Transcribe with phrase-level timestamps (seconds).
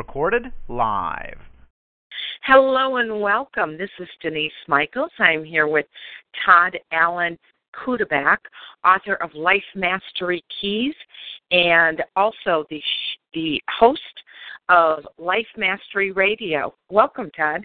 [0.00, 1.36] Recorded live.
[2.44, 3.76] Hello and welcome.
[3.76, 5.10] This is Denise Michaels.
[5.18, 5.84] I'm here with
[6.42, 7.38] Todd Allen
[7.76, 8.38] Cudaback,
[8.82, 10.94] author of Life Mastery Keys,
[11.50, 12.80] and also the
[13.34, 14.00] the host
[14.70, 16.72] of Life Mastery Radio.
[16.90, 17.62] Welcome, Todd.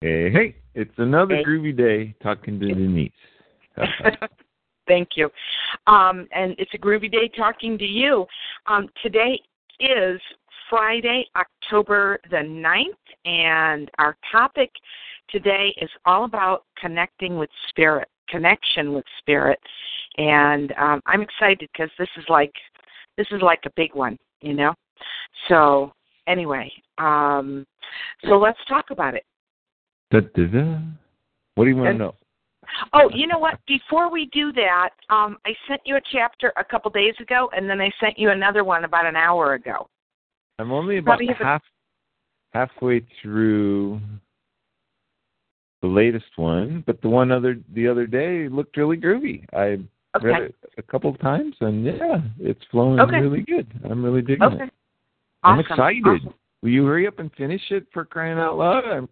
[0.00, 0.56] Hey, hey!
[0.74, 1.44] It's another Hey.
[1.44, 3.12] groovy day talking to Denise.
[4.88, 5.28] Thank you.
[5.86, 8.24] Um, and it's a groovy day talking to you.
[8.64, 9.38] Um, today
[9.78, 10.18] is
[10.68, 12.84] Friday, October the 9th,
[13.24, 14.70] and our topic
[15.30, 19.58] today is all about connecting with spirit, connection with spirit.
[20.18, 22.52] And um, I'm excited because this is like
[23.16, 24.74] this is like a big one, you know.
[25.48, 25.92] So
[26.26, 27.66] anyway, um,
[28.24, 29.24] so let's talk about it.
[30.10, 30.78] Da, da, da.
[31.54, 32.14] What do you want to know?
[32.92, 33.58] Oh, you know what?
[33.66, 37.68] Before we do that, um, I sent you a chapter a couple days ago, and
[37.68, 39.88] then I sent you another one about an hour ago.
[40.58, 41.62] I'm only about have a- half
[42.52, 44.00] halfway through
[45.82, 49.44] the latest one, but the one other the other day looked really groovy.
[49.52, 49.78] I
[50.16, 50.26] Okay.
[50.28, 53.20] read it a couple of times, and yeah, it's flowing Okay.
[53.20, 53.66] really good.
[53.84, 54.64] I'm really digging Okay.
[54.64, 54.72] it.
[55.42, 56.06] I'm excited.
[56.06, 56.34] Awesome.
[56.62, 58.84] Will you hurry up and finish it for crying out loud?
[58.86, 59.08] I'm,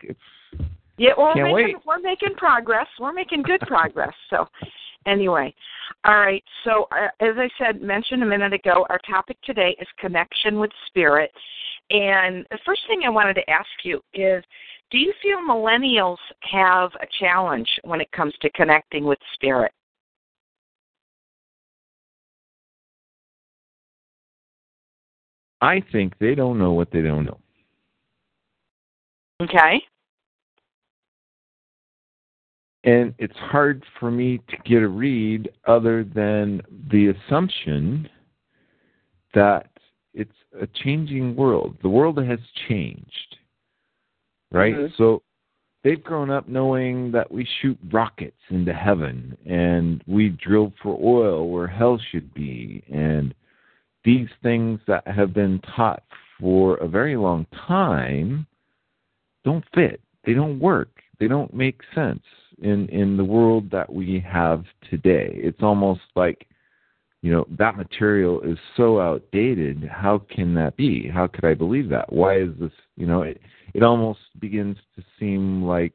[0.97, 2.87] Yeah, well, we're making, we're making progress.
[2.99, 4.15] We're making good progress.
[4.31, 4.49] So,
[5.07, 5.55] anyway,
[6.05, 6.43] all right.
[6.65, 10.71] So, uh, as I said, mentioned a minute ago, our topic today is connection with
[10.87, 11.31] spirit.
[11.91, 14.43] And the first thing I wanted to ask you is
[14.91, 19.73] do you feel millennials have a challenge when it comes to connecting with spirit?
[25.61, 27.39] I think they don't know what they don't know.
[29.43, 29.83] Okay.
[32.85, 38.09] And it's hard for me to get a read other than the assumption
[39.33, 39.71] that
[40.13, 41.77] it's a changing world.
[41.83, 43.39] The world has changed,
[44.53, 44.75] right?
[44.75, 44.97] Mhm.
[44.97, 45.23] So
[45.83, 51.49] they've grown up knowing that we shoot rockets into heaven and we drill for oil
[51.49, 52.85] where hell should be.
[52.91, 53.35] And
[54.05, 56.03] these things that have been taught
[56.39, 58.47] for a very long time
[59.43, 60.03] don't fit.
[60.25, 61.03] They don't work.
[61.19, 62.25] They don't make sense
[62.63, 65.31] in in the world that we have today.
[65.35, 66.47] It's almost like
[67.23, 69.85] you know that material is so outdated.
[69.91, 71.09] How can that be?
[71.09, 72.13] How could I believe that?
[72.13, 72.73] Why is this?
[72.97, 73.41] You know, it
[73.75, 75.95] it almost begins to seem like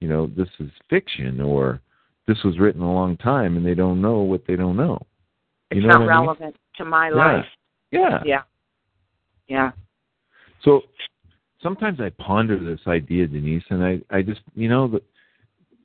[0.00, 1.80] you know this is fiction or
[2.26, 5.00] this was written a long time and they don't know what they don't know.
[5.72, 6.26] You It's know not what I mean?
[6.26, 7.14] relevant to my Yeah.
[7.14, 7.46] life.
[7.90, 8.22] Yeah.
[8.24, 8.42] Yeah.
[9.48, 9.72] Yeah.
[10.62, 10.82] So
[11.62, 15.02] sometimes I ponder this idea, Denise, and I, I just, you know, that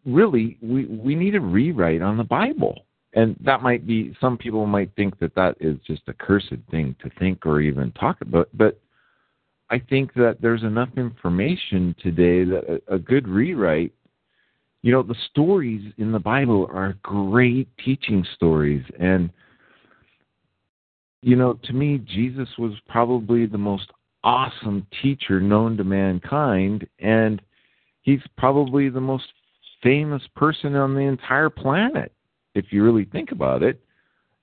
[0.05, 4.65] really we we need a rewrite on the Bible, and that might be some people
[4.65, 8.49] might think that that is just a cursed thing to think or even talk about,
[8.53, 8.79] but
[9.69, 13.93] I think that there's enough information today that a, a good rewrite.
[14.83, 19.31] You know, the stories in the Bible are great teaching stories, and
[21.21, 23.89] you know, to me, Jesus was probably the most
[24.23, 27.41] awesome teacher known to mankind, and
[28.01, 29.25] he's probably the most
[29.81, 32.11] famous person on the entire planet,
[32.53, 33.79] if you really think about it.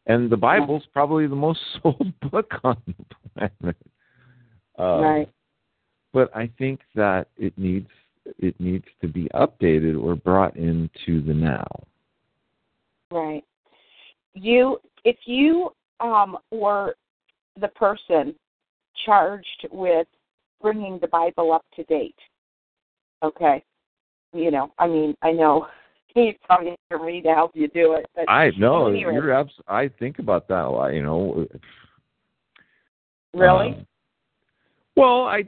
[0.06, 3.76] And the Bible's probably the most sold book on the planet.
[4.78, 5.28] Uh, right.
[6.12, 7.88] But I think that it needs
[8.38, 11.66] it needs to be updated or brought into the now.
[13.10, 13.44] Right.
[14.34, 15.70] You, if you
[16.00, 16.94] um, were
[17.60, 18.34] the person
[19.04, 20.06] charged with
[20.60, 22.18] bringing the Bible up to date,
[23.22, 23.62] okay,
[24.32, 25.66] you know, I mean, I know
[26.14, 29.14] he's probably to read to help you do it, but I know at any rate-
[29.14, 30.88] you're abs- I think about that a lot.
[30.88, 31.46] You know,
[33.34, 33.86] really, Um,
[34.96, 35.44] well, I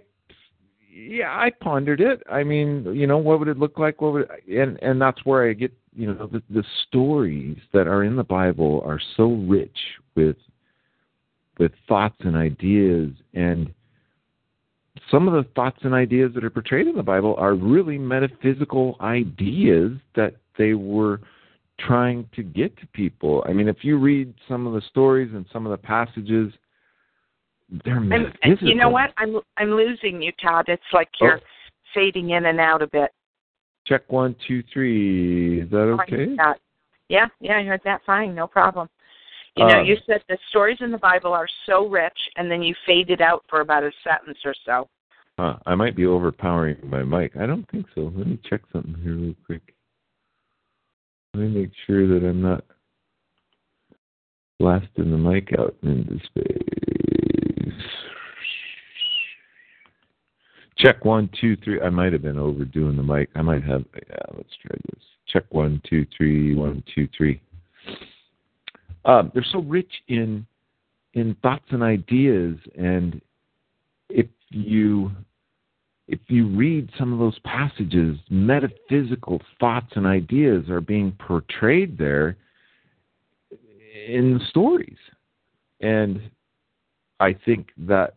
[0.90, 2.22] yeah, I pondered it.
[2.30, 4.00] I mean, you know, what would it look like?
[4.00, 8.04] What would and and that's where I get, you know, the the stories that are
[8.04, 9.76] in the Bible are so rich
[10.14, 10.36] with
[11.58, 13.72] with thoughts and ideas and
[15.10, 18.96] some of the thoughts and ideas that are portrayed in the Bible are really metaphysical
[19.00, 21.20] ideas that they were
[21.80, 23.44] trying to get to people.
[23.48, 26.52] I mean, if you read some of the stories and some of the passages,
[27.84, 28.68] they're metaphysical.
[28.68, 29.10] you know what?
[29.16, 30.66] I'm I'm losing you, Todd.
[30.68, 31.26] It's like oh.
[31.26, 31.46] you're Oh.
[31.94, 33.10] fading in and out a bit.
[33.86, 35.60] Check one, two, three.
[35.62, 36.34] Is that okay?
[37.08, 38.88] Yeah, yeah, I heard that fine, no problem.
[39.56, 42.62] You know, Um, you said the stories in the Bible are so rich, and then
[42.62, 44.88] you faded out for about a sentence or so.
[45.38, 47.36] Huh, I might be overpowering my mic.
[47.36, 48.12] I don't think so.
[48.16, 49.74] Let me check something here real quick.
[51.34, 52.64] Let me make sure that I'm not
[54.58, 57.72] blasting the mic out into space.
[60.76, 61.80] Check one, two, three.
[61.80, 63.30] I might have been overdoing the mic.
[63.34, 63.84] I might have.
[63.94, 65.02] Yeah, let's try this.
[65.26, 67.40] Check one, two, three, one, two, three.
[69.04, 70.46] Um, they're so rich in
[71.14, 73.20] in thoughts and ideas, and
[74.08, 75.10] if you
[76.08, 82.36] if you read some of those passages, metaphysical thoughts and ideas are being portrayed there
[84.06, 84.98] in the stories.
[85.80, 86.20] And
[87.20, 88.14] I think that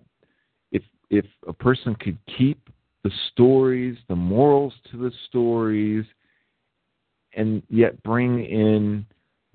[0.72, 2.70] if if a person could keep
[3.04, 6.06] the stories, the morals to the stories,
[7.34, 9.06] and yet bring in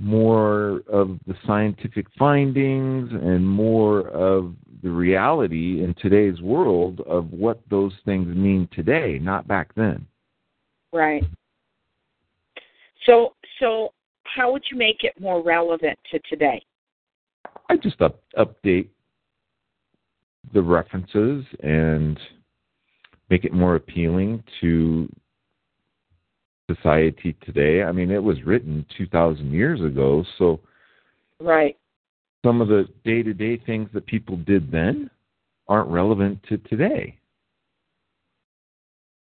[0.03, 4.53] more of the scientific findings and more of
[4.83, 10.05] the reality in today's world of what those things mean today, not back then.
[10.93, 11.23] Right.
[13.07, 13.93] So, so
[14.25, 16.65] how would you make it more relevant to today?
[17.71, 18.89] I just up, update
[20.53, 22.19] the references and
[23.31, 25.09] make it more appealing to
[26.75, 27.83] society today.
[27.83, 30.61] I mean, it was written 2,000 years ago, so
[31.41, 31.77] Right.
[32.45, 35.11] some of the day to day things that people did then
[35.69, 37.19] aren't relevant to today.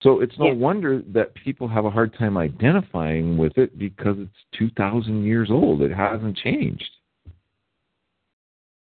[0.02, 0.54] So it's no Yeah.
[0.54, 5.82] wonder that people have a hard time identifying with it because it's 2,000 years old.
[5.82, 6.90] It hasn't changed.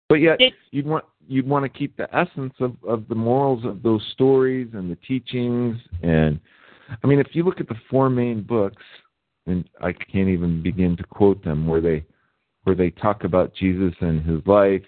[0.09, 0.41] But yet,
[0.71, 4.73] you'd want you'd want to keep the essence of, of the morals of those stories
[4.73, 5.77] and the teachings.
[6.01, 6.39] And
[7.03, 8.83] I mean, if you look at the four main books,
[9.45, 12.05] and I can't even begin to quote them, where they
[12.63, 14.83] where they talk about Jesus and his life,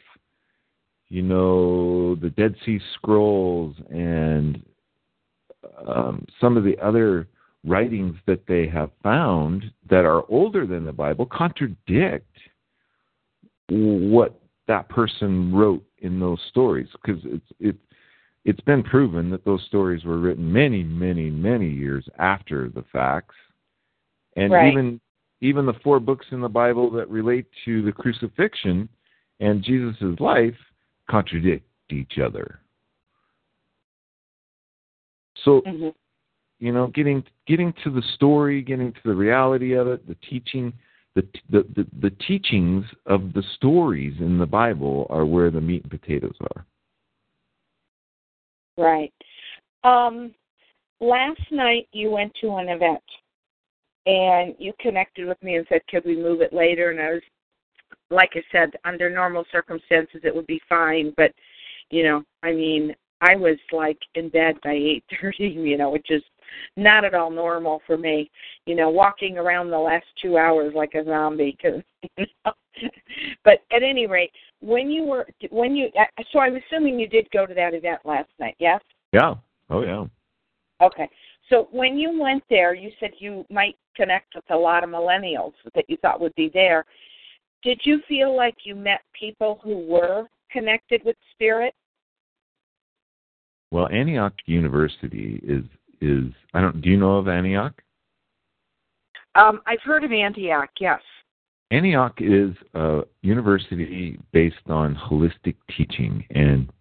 [1.10, 4.62] you know, the Dead Sea Scrolls and
[5.88, 7.28] um, some of the other
[7.66, 12.28] writings that they have found that are older than the Bible contradict
[13.70, 16.90] what that person wrote in those stories.
[16.94, 17.76] Because it's it
[18.46, 23.36] it's been proven that those stories were written many many many years after the facts
[24.36, 24.70] and Right.
[24.70, 25.00] even
[25.42, 28.88] even the four books in the Bible that relate to the crucifixion
[29.42, 30.56] and Jesus' life
[31.10, 32.60] contradict each other.
[35.44, 35.90] So, hmm
[36.60, 40.72] you know, getting getting to the story, getting to the reality of it, the teaching,
[41.14, 45.82] the the the, the teachings of the stories in the Bible are where the meat
[45.82, 46.66] and potatoes are.
[48.78, 49.14] Right.
[49.84, 50.34] Um,
[51.00, 53.04] last night you went to an event,
[54.06, 57.22] and you connected with me and said, "Could we move it later?" And I was,
[58.10, 61.32] like I said, under normal circumstances it would be fine, but
[61.90, 66.10] you know, I mean, I was like in bed by eight thirty, you know, which
[66.10, 66.24] is
[66.76, 68.30] not at all normal for me.
[68.66, 71.58] You know, walking around the last two hours like a zombie.
[71.62, 71.82] Cause,
[72.18, 72.54] you know.
[73.44, 74.32] But at any rate,
[74.64, 78.00] when you were when you uh, so I'm assuming you did go to that event
[78.06, 78.82] last night, yes?
[79.12, 79.36] Yeah.
[79.70, 80.06] Oh yeah.
[80.82, 81.10] Okay.
[81.50, 85.54] So when you went there, you said you might connect with a lot of millennials
[85.76, 86.86] that you thought would be there.
[87.64, 91.74] Did you feel like you met people who were connected with spirit?
[93.72, 95.64] Well, Antioch University is
[96.02, 96.82] is I don't.
[96.82, 97.82] Do you know of Antioch?
[99.36, 101.02] Um, I've heard of Antioch, yes.
[101.74, 106.72] Antioch is a university based on holistic teaching, and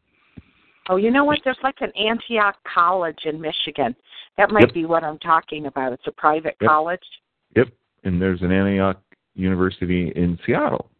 [0.88, 1.38] Oh, you know what?
[1.44, 3.94] There's like an Antioch College in Michigan.
[4.36, 4.74] That might Yep.
[4.74, 5.92] be what I'm talking about.
[5.92, 6.68] It's a private Yep.
[6.68, 7.06] college.
[7.54, 7.68] yep,
[8.04, 9.00] and there's an Antioch
[9.34, 10.90] University in Seattle.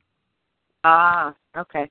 [0.85, 1.91] Ah, okay.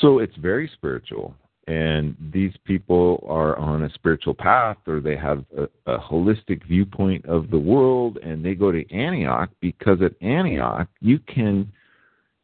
[0.00, 1.34] So it's very spiritual,
[1.70, 7.24] and these people are on a spiritual path, or they have a, a holistic viewpoint
[7.26, 11.70] of the world, and they go to Antioch because at Antioch you can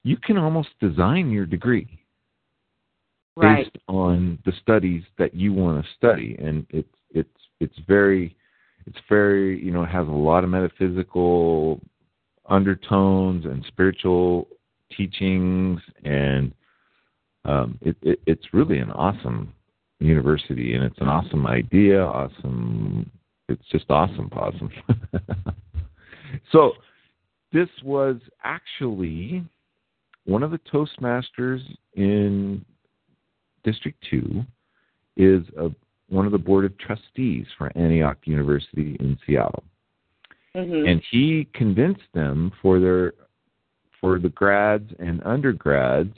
[0.05, 1.99] you can almost design your degree
[3.39, 3.65] Right.
[3.65, 7.29] based on the studies that you want to study, and it's it's
[7.59, 8.37] it's very
[8.87, 11.81] it's very you know it has a lot of metaphysical
[12.49, 14.47] undertones and spiritual
[14.97, 16.55] teachings and
[17.47, 19.53] um, it, it, it's really an awesome
[20.01, 22.03] university, and it's an awesome idea.
[22.03, 23.11] Awesome,
[23.49, 24.71] it's just awesome, awesome.
[26.53, 26.73] so,
[27.53, 29.45] this was actually
[30.25, 31.61] one of the Toastmasters
[31.95, 32.65] in
[33.65, 34.45] District 2
[35.17, 35.71] is a,
[36.09, 39.65] one of the board of trustees for Antioch University in Seattle.
[40.55, 40.87] Mm-hmm.
[40.87, 43.13] And he convinced them for their
[44.01, 46.15] for the grads and undergrads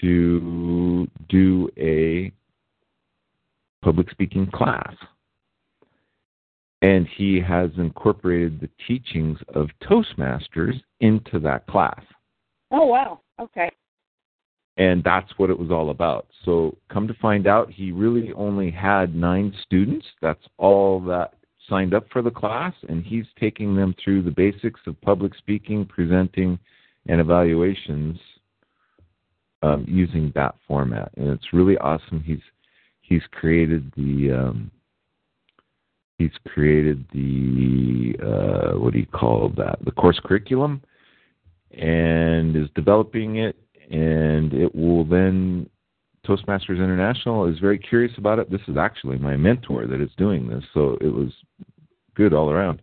[0.00, 2.32] to do a
[3.82, 4.94] public speaking class.
[6.80, 12.00] And he has incorporated the teachings of Toastmasters into that class.
[12.70, 13.20] Oh wow.
[13.40, 13.70] Okay.
[14.78, 16.26] And that's what it was all about.
[16.44, 20.06] So, come to find out, he really only had nine students.
[20.22, 21.34] That's all that
[21.68, 25.84] signed up for the class, and he's taking them through the basics of public speaking,
[25.84, 26.58] presenting,
[27.06, 28.18] and evaluations
[29.62, 31.10] um, using that format.
[31.16, 32.20] And it's really awesome.
[32.20, 32.40] He's
[33.00, 34.70] he's created the um,
[36.18, 39.78] he's created the uh, what do you call that?
[39.84, 40.82] The course curriculum,
[41.72, 43.56] and is developing it,
[43.90, 45.68] and it will then.
[46.24, 48.48] Toastmasters International is very curious about it.
[48.48, 51.32] This is actually my mentor that is doing this, so it was
[52.14, 52.80] good all around.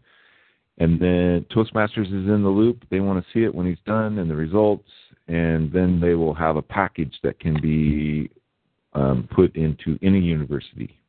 [0.79, 2.83] And then Toastmasters is in the loop.
[2.89, 4.89] They want to see it when he's done and the results,
[5.29, 8.29] and then they will have a package that can be
[8.93, 10.99] um, put into any university.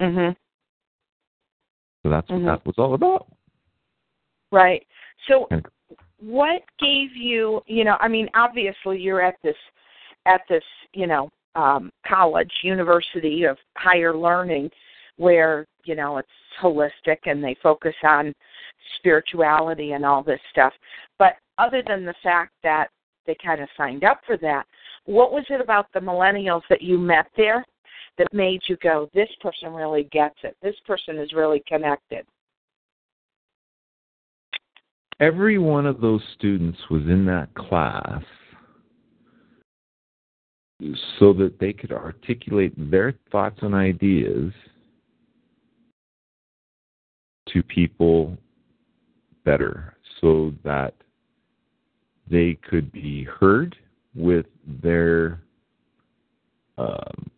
[0.00, 0.36] Mhm.
[2.04, 2.44] So that's Mhm.
[2.44, 3.26] what that was all about.
[4.52, 4.86] Right.
[5.26, 5.66] So And-
[6.18, 9.56] what gave you, you know, I mean obviously you're at this
[10.24, 14.70] at this, you know, um college, university of higher learning
[15.16, 16.28] where, you know, it's
[16.60, 18.34] holistic and they focus on
[18.98, 20.72] spirituality and all this stuff.
[21.18, 22.88] But other than the fact that
[23.26, 24.66] they kind of signed up for that,
[25.04, 27.64] what was it about the millennials that you met there
[28.18, 30.56] that made you go, this person really gets it.
[30.62, 32.26] This person is really connected.
[35.20, 38.22] Every one of those students was in that class
[41.20, 44.52] so that they could articulate their thoughts and ideas
[47.52, 48.36] to people
[49.44, 50.94] better so that
[52.30, 53.76] they could be heard
[54.14, 54.46] with
[54.82, 55.42] their
[56.78, 57.30] um,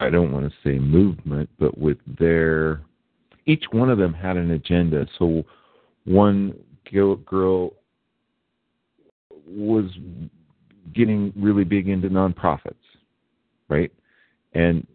[0.00, 2.82] I don't want to say movement, but with their
[3.46, 5.06] each one of them had an agenda.
[5.18, 5.44] So
[6.04, 6.54] one
[7.26, 7.72] girl
[9.46, 9.90] was
[10.94, 12.74] getting really big into nonprofits,
[13.68, 13.92] right?
[14.54, 14.86] And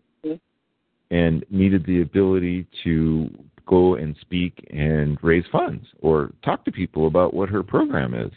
[1.12, 3.30] and needed the ability to
[3.66, 8.32] go and speak and raise funds or talk to people about what her program is.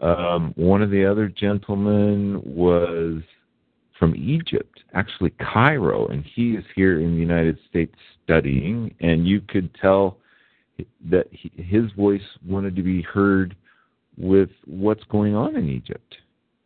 [0.00, 3.22] Um, one of the other gentlemen was
[3.98, 7.94] from Egypt, actually Cairo, and he is here in the United States
[8.24, 10.18] studying, and you could tell
[11.08, 13.54] that he, his voice wanted to be heard
[14.18, 16.16] with what's going on in Egypt.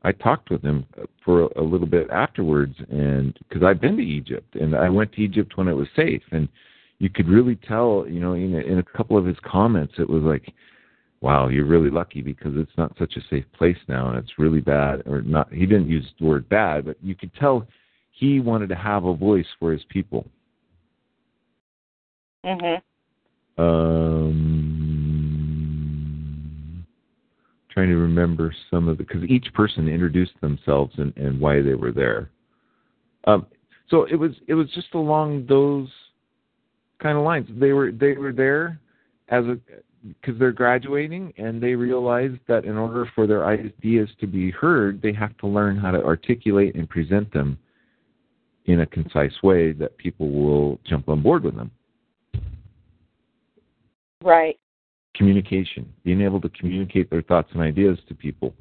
[0.06, 0.86] I talked with him
[1.24, 5.20] for a little bit afterwards, and because I've been to Egypt, and I went to
[5.20, 6.48] Egypt when it was safe, and
[7.00, 10.08] you could really tell, you know, in a, in a couple of his comments, it
[10.08, 10.54] was like,
[11.22, 14.60] "Wow, you're really lucky because it's not such a safe place now, and it's really
[14.60, 17.66] bad." Or not, he didn't use the word bad, but you could tell
[18.12, 20.24] he wanted to have a voice for his people.
[22.44, 22.80] Mhm.
[23.58, 24.55] Um,
[27.76, 31.74] trying to remember some of the because each person introduced themselves and, and why they
[31.74, 32.30] were there.
[33.26, 33.44] Um,
[33.90, 35.88] so it was it was just along those
[37.02, 37.46] kind of lines.
[37.50, 38.80] They were they were there
[39.28, 39.58] as a
[40.22, 45.02] because they're graduating and they realized that in order for their ideas to be heard,
[45.02, 47.58] they have to learn how to articulate and present them
[48.64, 51.70] in a concise way that people will jump on board with them.
[54.22, 54.58] Right.
[55.16, 58.54] Communication, being able to communicate their thoughts and ideas to people.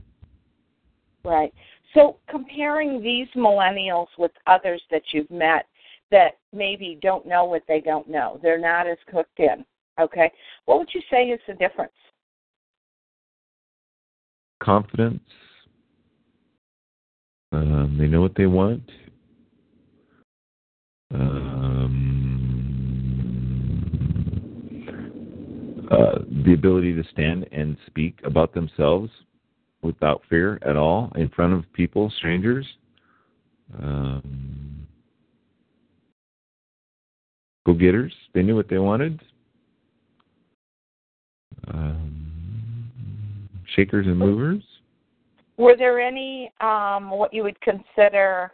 [1.23, 1.53] Right.
[1.93, 5.65] So comparing these millennials with others that you've met
[6.11, 9.65] that maybe don't know what they don't know, they're not as cooked in.
[9.99, 10.31] Okay.
[10.65, 11.91] What would you say is the difference?
[14.61, 15.19] Confidence.
[17.51, 18.83] Um, they know what they want.
[21.13, 21.54] Um,
[25.91, 29.11] uh, the ability to stand and speak about themselves
[29.81, 32.65] without fear at all in front of people, strangers.
[33.81, 34.87] Um,
[37.65, 38.13] go getters.
[38.33, 39.21] They knew what they wanted.
[41.67, 44.63] Um, shakers and movers.
[45.57, 48.51] Were there any um, what you would consider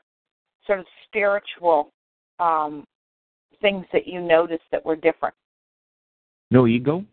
[0.68, 1.92] sort of spiritual
[2.40, 2.86] um,
[3.62, 5.36] things that you noticed that were different?
[6.52, 7.04] no ego.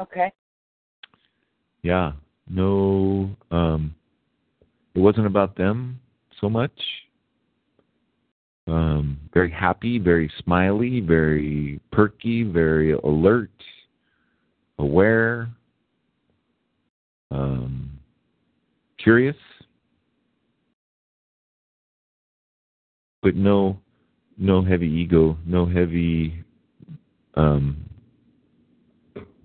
[0.00, 0.32] Okay.
[1.82, 2.12] Yeah,
[2.48, 3.30] no.
[3.50, 3.94] Um,
[4.94, 6.00] it wasn't about them
[6.40, 6.72] so much.
[8.66, 13.50] Um, very happy, very smiley, very perky, very alert,
[14.78, 15.48] aware,
[17.32, 17.90] um,
[18.98, 19.36] curious,
[23.22, 23.78] but no,
[24.38, 26.44] no heavy ego, no heavy,
[27.34, 27.76] um,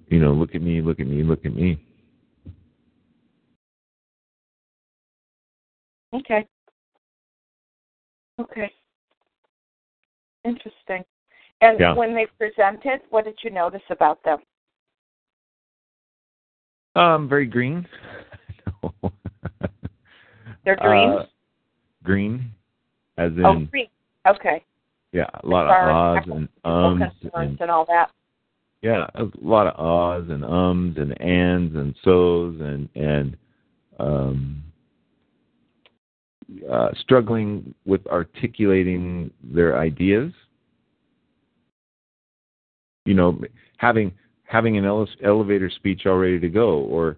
[0.07, 1.81] you know, look at me, look at me, look at me.
[6.13, 6.47] Okay.
[8.39, 8.71] Okay.
[10.43, 11.03] Interesting.
[11.61, 11.93] And Yeah.
[11.93, 14.39] when they presented, what did you notice about them?
[16.95, 17.87] Um, very green.
[20.63, 21.19] Their dreams?
[21.19, 21.25] Uh,
[22.03, 22.51] green,
[23.17, 23.89] as in oh, green.
[24.27, 24.63] Okay.
[25.11, 28.11] yeah, a lot of ahs and ums and and all that.
[28.85, 33.35] Yeah, a lot of ahs and ums and ands and so's and and
[33.99, 34.63] um,
[36.71, 40.31] uh, struggling with articulating their ideas.
[43.05, 43.41] You know,
[43.77, 44.11] having
[44.43, 47.17] having an ele- elevator speech all ready to go, or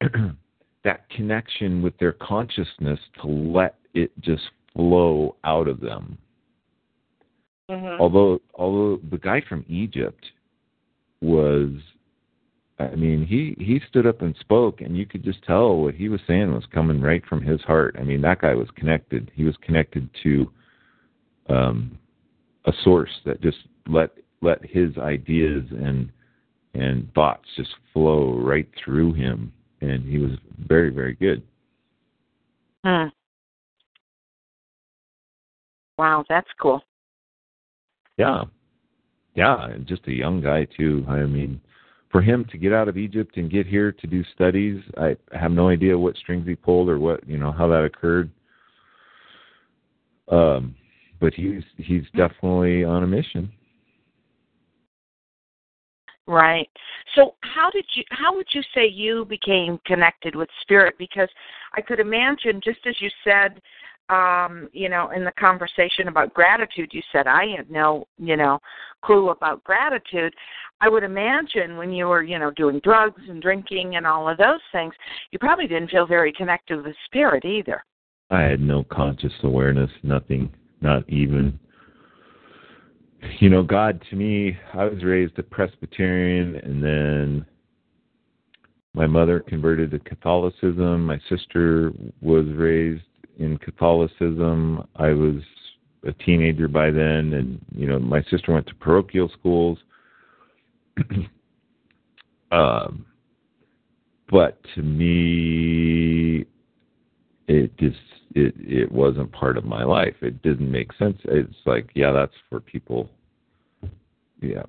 [0.84, 4.44] that connection with their consciousness to let it just
[4.76, 6.16] flow out of them
[7.70, 10.24] hmm although although the guy from Egypt
[11.20, 11.70] was
[12.80, 16.08] I mean he he stood up and spoke and you could just tell what he
[16.08, 17.94] was saying was coming right from his heart.
[17.98, 19.30] I mean that guy was connected.
[19.34, 20.50] He was connected to
[21.48, 21.98] um
[22.64, 24.10] a source that just let
[24.42, 26.10] let his ideas and
[26.74, 30.32] and thoughts just flow right through him and he was
[30.66, 31.42] very very good.
[32.84, 33.08] Hmm.
[35.98, 36.82] Wow, that's cool.
[38.20, 38.42] Yeah.
[39.34, 41.06] Yeah, and just a young guy too.
[41.08, 41.58] I mean,
[42.12, 45.52] for him to get out of Egypt and get here to do studies, I have
[45.52, 48.30] no idea what strings he pulled or what, you know, how that occurred.
[50.28, 50.74] Um
[51.18, 53.50] but he's he's definitely on a mission.
[56.26, 56.68] Right.
[57.14, 61.28] So how did you how would you say you became connected with spirit because
[61.74, 63.62] I could imagine just as you said
[64.10, 68.58] um you know in the conversation about gratitude you said I had no you know
[69.02, 70.34] clue about gratitude
[70.80, 74.38] I would imagine when you were you know doing drugs and drinking and all of
[74.38, 74.94] those things
[75.30, 77.84] you probably didn't feel very connected with spirit either.
[78.30, 81.58] I had no conscious awareness, nothing, not even
[83.38, 87.46] you know, God to me, I was raised a Presbyterian and then
[88.94, 91.06] my mother converted to Catholicism.
[91.06, 93.04] My sister was raised
[93.40, 94.86] in Catholicism.
[94.96, 95.42] I was
[96.06, 99.78] a teenager by then and you know, my sister went to parochial schools.
[102.52, 103.04] um
[104.30, 106.46] but to me
[107.48, 107.96] it just
[108.34, 110.14] it it wasn't part of my life.
[110.20, 111.18] It didn't make sense.
[111.24, 113.10] It's like, yeah, that's for people.
[114.40, 114.62] Yeah,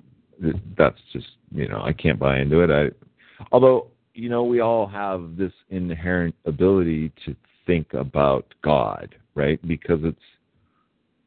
[0.76, 2.70] that's just you know I can't buy into it.
[2.70, 9.60] I, although you know we all have this inherent ability to think about God, right?
[9.66, 10.18] Because it's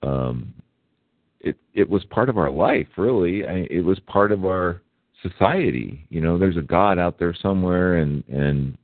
[0.03, 0.53] um,
[1.39, 3.45] it it was part of our life, really.
[3.45, 4.81] I, it was part of our
[5.21, 6.05] society.
[6.09, 8.77] You know, there's a God out there somewhere, and and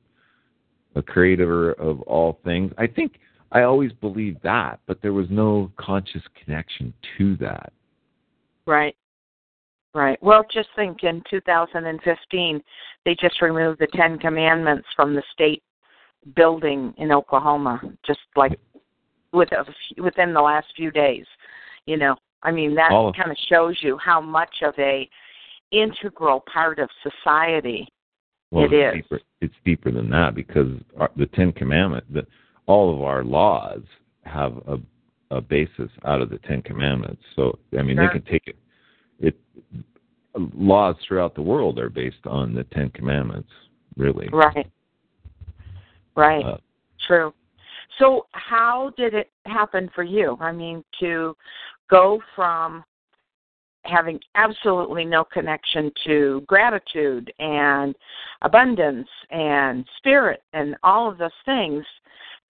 [0.94, 2.72] a creator of all things.
[2.78, 3.18] I think
[3.50, 7.72] I always believed that, but there was no conscious connection to that.
[8.66, 8.96] Right.
[9.94, 10.18] Right.
[10.22, 12.62] Well, just think in 2015,
[13.04, 15.62] they just removed the Ten Commandments from the state
[16.36, 18.58] building in Oklahoma, just like
[19.32, 19.64] with a,
[20.00, 21.26] within the last few days.
[21.86, 25.08] You know, I mean that kind of shows you how much of a
[25.70, 27.88] integral part of society
[28.50, 29.02] Well, It it's is.
[29.02, 32.26] Deeper, it's deeper than that because our, the Ten Commandments, the,
[32.66, 33.80] all of our laws
[34.24, 34.78] have a
[35.32, 37.22] a basis out of the Ten Commandments.
[37.34, 38.06] So I mean, Sure.
[38.06, 38.56] they can take it.
[39.18, 39.36] It
[40.54, 43.48] laws throughout the world are based on the Ten Commandments,
[43.96, 44.28] really.
[44.32, 44.70] Right.
[46.16, 46.44] Right.
[46.44, 46.58] Uh,
[47.06, 47.32] True.
[47.98, 50.36] So, how did it happen for you?
[50.40, 51.36] I mean, to
[51.90, 52.84] go from
[53.84, 57.94] having absolutely no connection to gratitude and
[58.42, 61.84] abundance and spirit and all of those things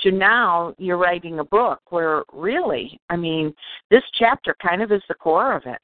[0.00, 3.54] to now you're writing a book where really, I mean,
[3.90, 5.78] this chapter kind of is the core of it.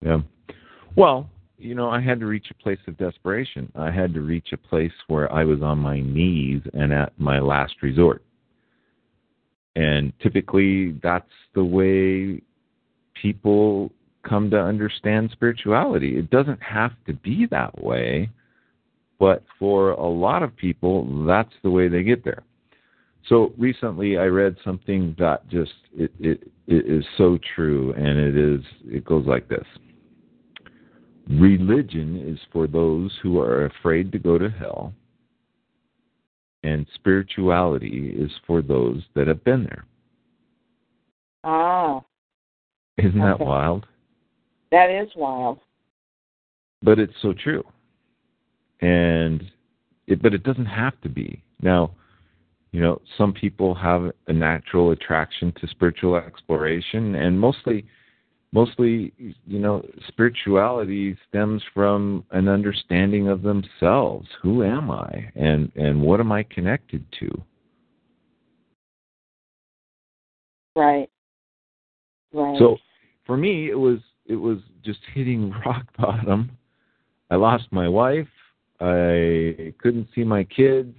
[0.00, 0.20] Yeah.
[0.96, 1.28] Well,
[1.58, 3.70] you know, I had to reach a place of desperation.
[3.74, 7.40] I had to reach a place where I was on my knees and at my
[7.40, 8.22] last resort.
[9.74, 12.40] And typically that's the way
[13.20, 13.90] people
[14.28, 16.16] come to understand spirituality.
[16.16, 18.30] It doesn't have to be that way,
[19.18, 22.44] but for a lot of people, that's the way they get there.
[23.28, 28.36] So recently, I read something that just it, it, it is so true, and it
[28.36, 29.66] is it goes like this:
[31.28, 34.94] Religion is for those who are afraid to go to hell,
[36.62, 39.84] and spirituality is for those that have been there.
[41.44, 42.04] Oh,
[42.96, 43.86] Isn't that wild?
[44.70, 45.58] that is wild.
[46.82, 47.64] But it's so true.
[48.80, 49.42] And
[50.06, 51.42] it but it doesn't have to be.
[51.60, 51.92] Now,
[52.72, 57.86] you know, some people have a natural attraction to spiritual exploration and mostly
[58.52, 66.00] mostly you know spirituality stems from an understanding of themselves who am i and and
[66.00, 67.28] what am i connected to
[70.78, 71.10] Right.
[72.32, 72.56] Right.
[72.58, 72.76] So
[73.26, 76.52] for me, it was it was just hitting rock bottom.
[77.30, 78.28] I lost my wife.
[78.80, 80.96] I couldn't see my kids.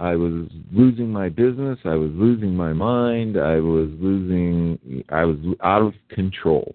[0.00, 1.78] I was losing my business.
[1.84, 3.36] I was losing my mind.
[3.36, 5.04] I was losing.
[5.10, 6.74] I was out of control.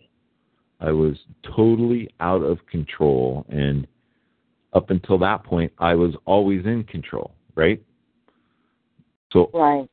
[0.80, 1.16] I was
[1.56, 3.88] totally out of control, and
[4.74, 7.32] up until that point, I was always in control.
[7.56, 7.82] Right.
[9.34, 9.90] So right.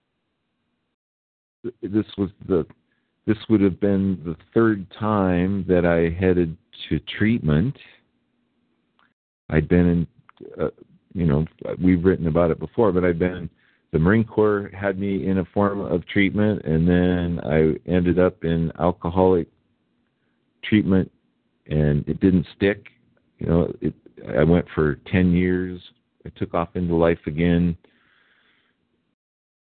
[1.83, 2.67] this was the
[3.27, 6.55] this would have been the third time that I headed
[6.91, 7.79] to treatment.
[9.49, 10.07] I'd been in,
[10.61, 10.69] uh,
[11.15, 11.45] you know,
[11.83, 13.49] we've written about it before, but I've been.
[13.93, 18.43] The Marine Corps had me in a form of treatment, and then I ended up
[18.43, 19.49] in alcoholic
[20.65, 21.11] treatment,
[21.67, 22.87] and it didn't stick.
[23.39, 23.95] You know, it.
[24.39, 25.81] I went for ten years.
[26.25, 27.77] I took off into life again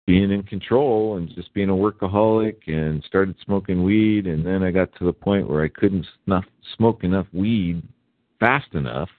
[0.10, 4.72] being in control and just being a workaholic and started smoking weed and then I
[4.72, 6.46] got to the point where I couldn't snuff,
[6.78, 7.84] smoke enough weed
[8.40, 9.10] fast enough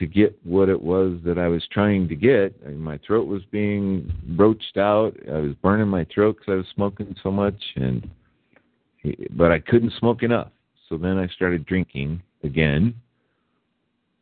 [0.00, 2.54] to get what it was that I was trying to get.
[2.64, 5.16] I mean, my throat was being roached out.
[5.32, 8.10] I was burning my throat because I was smoking so much and
[9.30, 10.50] but I couldn't smoke enough.
[10.88, 12.94] So then I started drinking again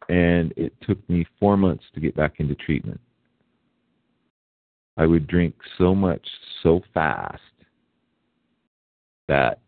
[0.08, 3.00] and it took me 4 months to get back into treatment.
[4.98, 6.26] I would drink so much
[6.62, 7.40] so fast
[9.28, 9.61] that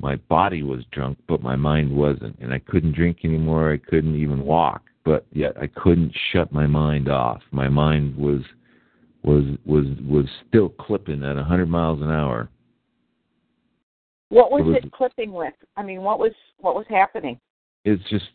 [0.00, 2.38] my body was drunk, but my mind wasn't.
[2.40, 3.72] And I couldn't drink anymore.
[3.72, 7.42] I couldn't even walk, but yet I couldn't shut my mind off.
[7.50, 8.40] My mind was
[9.22, 12.48] was was was still clipping at a 100 miles an hour.
[14.30, 15.54] What was It was- it clipping with?
[15.76, 17.38] I mean, what was what was happening?
[17.84, 18.30] It's just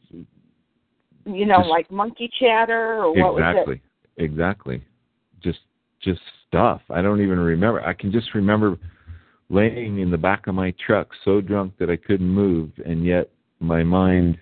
[1.25, 3.49] You know, Just- like monkey chatter or what was it?
[3.49, 3.81] exactly
[4.15, 4.81] exactly
[5.43, 5.59] just
[6.01, 8.77] just stuff i don't even remember i can just remember
[9.49, 13.29] laying in the back of my truck so drunk that i couldn't move and yet
[13.59, 14.37] my mind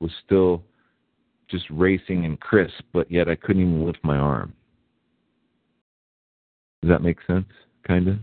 [0.00, 0.62] was still
[1.48, 4.52] just racing and crisp but yet i couldn't even lift my arm
[6.82, 7.46] does that make sense
[7.86, 8.16] kind of?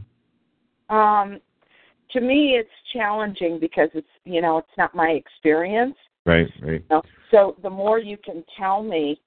[0.95, 1.39] Um
[2.11, 5.95] to me it's challenging because it's you know, it's not my experience.
[6.25, 7.01] right right You know?
[7.31, 9.19] So the more you can tell me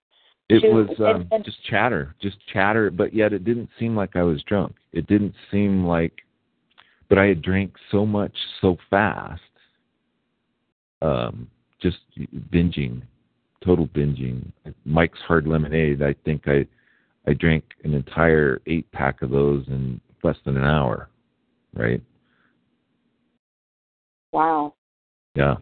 [0.49, 3.97] It to- was um, and- and- just chatter, just chatter, but yet it didn't seem
[3.97, 4.77] like I was drunk.
[4.93, 6.13] It didn't seem like,
[7.09, 9.41] but I had drank so much so fast,
[11.03, 11.49] um,
[11.81, 11.99] just
[12.53, 13.03] binging,
[13.65, 14.51] total binging.
[14.85, 16.03] Mike's Hard Lemonade.
[16.03, 16.67] I think I,
[17.27, 21.09] I drank an entire eight pack of those in less than an hour,
[21.75, 22.03] right?
[24.37, 24.75] wow.
[25.35, 25.57] Yeah,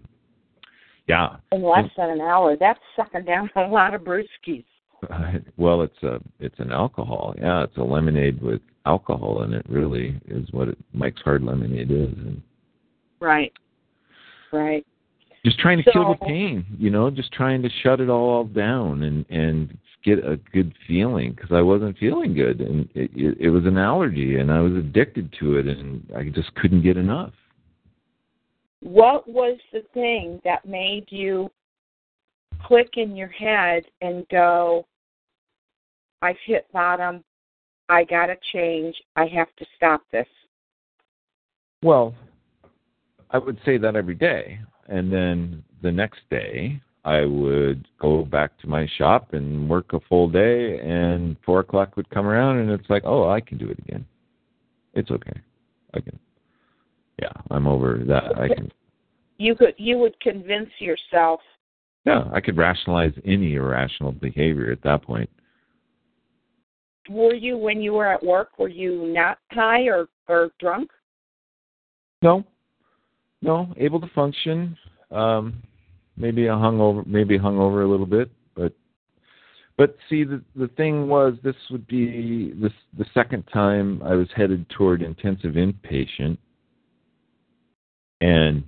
[1.06, 1.36] yeah.
[1.52, 2.56] In less than an hour.
[2.58, 4.64] That's sucking down a lot of brewskis.
[5.56, 7.34] well, it's a it's an alcohol.
[7.38, 9.64] Yeah, it's a lemonade with alcohol in it.
[9.68, 12.42] Really, is what it, Mike's Hard Lemonade is, and
[13.20, 13.52] Right.
[14.52, 14.86] Right.
[15.44, 16.64] just trying to kill the pain.
[16.78, 21.32] You know, just trying to shut it all down and and get a good feeling
[21.32, 24.72] because I wasn't feeling good, and it, it it was an allergy, and I was
[24.74, 27.32] addicted to it, and I just couldn't get enough.
[28.80, 31.50] What was the thing that made you
[32.66, 34.86] click in your head and go,
[36.24, 37.22] I've hit bottom.
[37.90, 38.96] I got to change.
[39.14, 40.26] I have to stop this.
[41.82, 42.14] Well,
[43.30, 44.58] I would say that every day.
[44.88, 50.00] And then the next day, I would go back to my shop and work a
[50.08, 53.68] full day, and four o'clock would come around, and it's like, oh, I can do
[53.68, 54.06] it again.
[54.94, 55.38] It's okay.
[55.92, 56.18] I can.
[57.20, 58.38] Yeah, I'm over that.
[58.38, 58.72] I can.
[59.36, 61.40] You could you would convince yourself.
[62.06, 65.28] Yeah, I could rationalize any irrational behavior at that point.
[67.10, 68.58] Were you when you were at work?
[68.58, 70.90] Were you not high or or drunk?
[72.22, 72.44] No,
[73.42, 74.76] no, able to function.
[75.10, 75.62] Um,
[76.16, 78.72] maybe I hung over, maybe hung over a little bit, but
[79.76, 84.28] but see, the the thing was, this would be this the second time I was
[84.34, 86.38] headed toward intensive inpatient,
[88.20, 88.64] and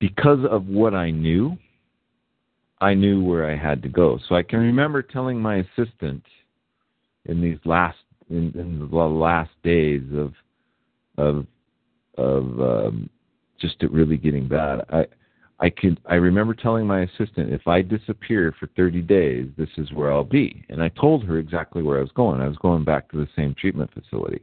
[0.00, 1.56] because of what I knew,
[2.80, 4.18] I knew where I had to go.
[4.28, 6.24] So I can remember telling my assistant
[7.28, 7.98] in these last
[8.30, 10.32] in, in the last days of
[11.16, 11.46] of
[12.16, 13.08] of um,
[13.60, 14.84] just it really getting bad.
[14.90, 15.06] I
[15.60, 19.92] I could I remember telling my assistant if I disappear for 30 days, this is
[19.92, 20.64] where I'll be.
[20.68, 22.40] And I told her exactly where I was going.
[22.40, 24.40] I was going back to the same treatment facility.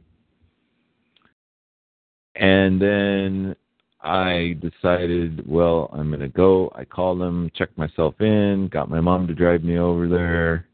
[2.34, 3.56] And then
[4.02, 6.70] I decided, well, I'm going to go.
[6.74, 10.68] I called them, checked myself in, got my mom to drive me over there.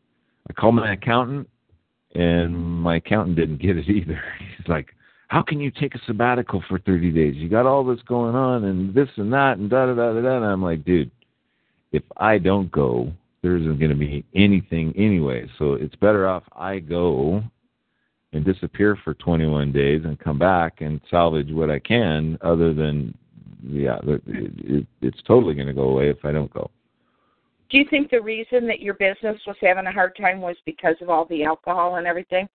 [0.51, 1.49] I called my accountant,
[2.15, 4.23] and my accountant didn't get it either.
[4.57, 4.95] He's like,
[5.29, 7.37] how can you take a sabbatical for 30 days?
[7.37, 10.21] You got all this going on and this and that and da da da da
[10.21, 10.37] da.
[10.37, 11.11] And I'm like, dude,
[11.93, 15.49] if I don't go, there isn't going to be anything anyway.
[15.59, 17.43] So it's better off I go
[18.33, 23.17] and disappear for 21 days and come back and salvage what I can, other than,
[23.67, 26.71] yeah, it, it, it's totally going to go away if I don't go.
[27.73, 30.95] Do you think the reason that your business was having a hard time was because
[31.01, 32.47] of all the alcohol and everything?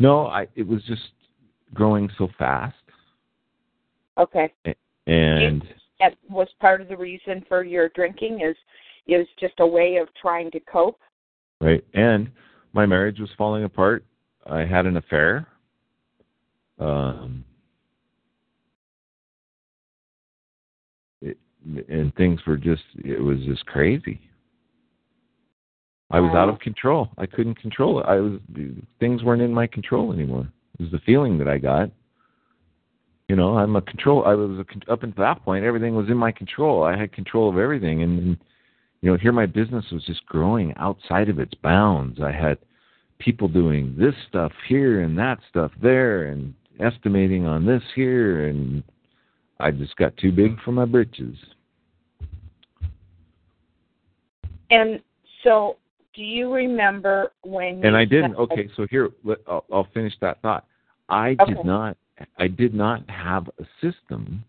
[0.00, 1.12] No, I it was just
[1.72, 2.74] growing so fast.
[4.18, 4.52] Okay.
[5.06, 5.62] And
[6.00, 8.56] that was part of the reason for your drinking is
[9.06, 10.98] is just a way of trying to cope.
[11.60, 11.84] Right.
[11.94, 12.28] And
[12.72, 14.04] my marriage was falling apart.
[14.46, 15.46] I had an affair.
[16.80, 17.44] Um
[21.88, 24.20] and things were just it was just crazy.
[26.10, 27.08] I was out of control.
[27.18, 28.06] I couldn't control it.
[28.06, 28.38] I was
[29.00, 30.48] things weren't in my control anymore.
[30.78, 31.90] It was the feeling that I got.
[33.28, 34.24] You know, I'm a control.
[34.24, 36.84] I was a, up until that point, everything was in my control.
[36.84, 38.36] I had control of everything, and, and
[39.00, 42.20] you know, here my business was just growing outside of its bounds.
[42.22, 42.58] I had
[43.18, 48.82] people doing this stuff here and that stuff there, and estimating on this here, and
[49.58, 51.36] I just got too big for my britches.
[54.74, 55.00] And
[55.42, 55.76] so
[56.14, 57.84] do you remember when?
[57.84, 58.36] And I didn't.
[58.36, 59.10] Okay, so here
[59.48, 60.66] I'll, I'll finish that thought.
[61.08, 61.54] I okay.
[61.54, 61.96] did not.
[62.38, 64.44] I did not have a system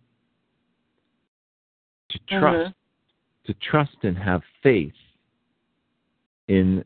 [2.10, 3.52] to trust, mm-hmm.
[3.52, 4.94] to trust and have faith
[6.48, 6.86] in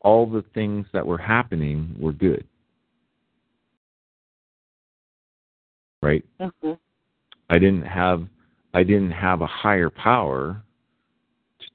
[0.00, 2.44] all the things that were happening were good.
[6.02, 6.24] Right.
[6.38, 6.72] Mm-hmm.
[7.48, 8.26] I didn't have.
[8.74, 10.63] I didn't have a higher power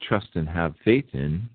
[0.00, 1.48] trust and have faith in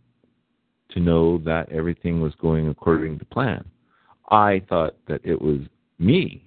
[0.92, 3.64] to know that everything was going according to plan.
[4.30, 5.60] I thought that it was
[6.00, 6.44] me.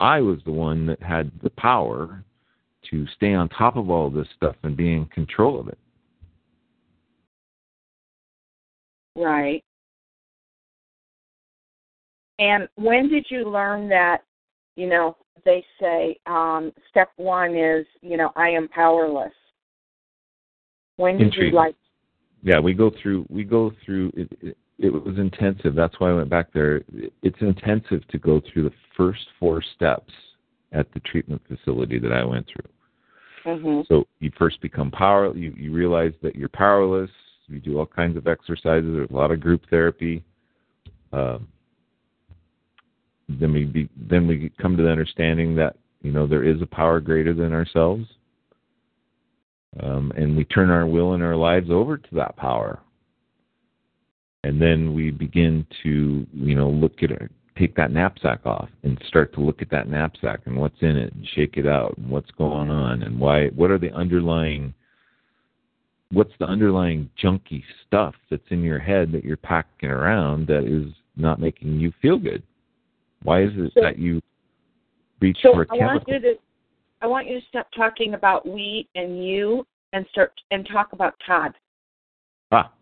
[0.00, 2.22] I was the one that had the power
[2.90, 5.78] to stay on top of all this stuff and be in control of it.
[9.16, 9.64] Right.
[12.38, 14.18] And when did you learn that,
[14.76, 19.32] you know, they say um, step one is, you know, I am powerless?
[20.96, 21.76] When did you like
[22.42, 25.74] yeah, we go through we go through it, it, it was intensive.
[25.74, 26.82] That's why I went back there.
[27.22, 30.12] It's intensive to go through the first four steps
[30.72, 33.52] at the treatment facility that I went through.
[33.52, 33.80] Mm-hmm.
[33.88, 35.34] So you first become power.
[35.34, 37.10] You you realize that you're powerless.
[37.48, 38.90] You do all kinds of exercises.
[38.92, 40.24] There's a lot of group therapy.
[41.12, 41.48] Um,
[43.28, 46.66] then we be, then we come to the understanding that you know there is a
[46.66, 48.06] power greater than ourselves
[49.80, 52.80] um, and we turn our will and our lives over to that power.
[54.44, 59.00] And then we begin to, you know, look at it, take that knapsack off and
[59.08, 62.08] start to look at that knapsack and what's in it and shake it out and
[62.08, 64.72] what's going on and why, what are the underlying,
[66.12, 70.92] what's the underlying junky stuff that's in your head that you're packing around that is
[71.16, 72.42] not making you feel good?
[73.22, 74.22] Why is it so, that you
[75.20, 75.88] reach so for a chemical?
[75.88, 76.34] I want you to
[77.02, 81.14] I want you to stop talking about we and you and start and talk about
[81.26, 81.52] Todd.
[82.52, 82.72] Ah.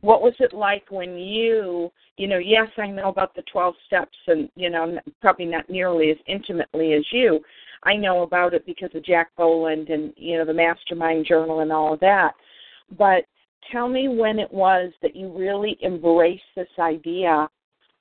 [0.00, 4.16] What was it like when you, you know, yes, I know about the 12 steps
[4.26, 7.40] and, you know, probably not nearly as intimately as you.
[7.84, 11.72] I know about it because of Jack Boland and, you know, the Mastermind Journal and
[11.72, 12.32] all of that.
[12.98, 13.24] But
[13.70, 17.48] tell me when it was that you really embraced this idea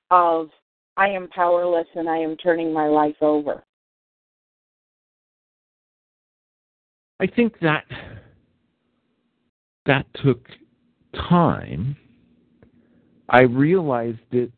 [0.10, 0.50] of
[0.98, 3.64] I am powerless and I am turning my life over.
[7.22, 7.86] I think that
[9.86, 10.48] that took
[11.30, 11.96] time.
[13.30, 14.52] I realized it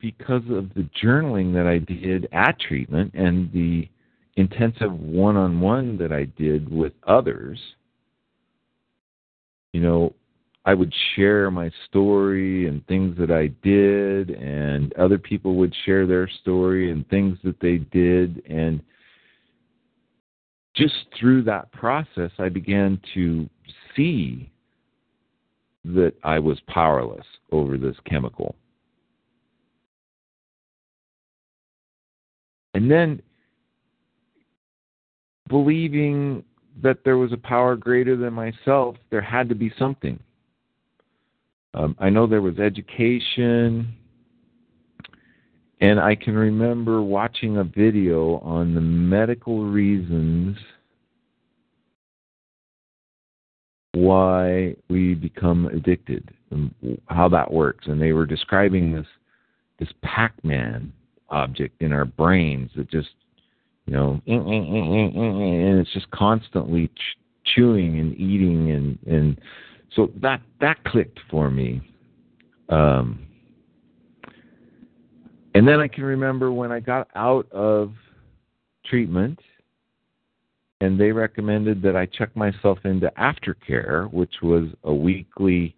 [0.00, 3.88] because of the journaling that I did at treatment and the
[4.36, 7.58] intensive one on one that I did with others,
[9.72, 10.12] you know,
[10.64, 16.06] I would share my story and things that I did, and other people would share
[16.06, 18.42] their story and things that they did.
[18.48, 18.80] And
[20.74, 23.48] just through that process, I began to
[23.94, 24.50] see
[25.84, 28.54] that I was powerless over this chemical.
[32.74, 33.20] And then
[35.48, 36.44] believing
[36.82, 40.18] that there was a power greater than myself, there had to be something.
[41.74, 43.94] Um, I know there was education,
[45.82, 50.56] and I can remember watching a video on the medical reasons
[53.92, 56.72] why we become addicted and
[57.06, 57.88] how that works.
[57.88, 59.06] And they were describing this
[59.80, 60.92] this Pac-Man
[61.30, 63.10] object in our brains that just
[63.86, 66.92] you know eh, eh, eh, and it's just constantly
[67.44, 69.40] chewing and eating and and
[69.96, 71.80] so that that clicked for me
[72.68, 73.26] um
[75.54, 77.92] and then i can remember when i got out of
[78.84, 79.38] treatment
[80.80, 85.74] and they recommended that i check myself into aftercare which was a weekly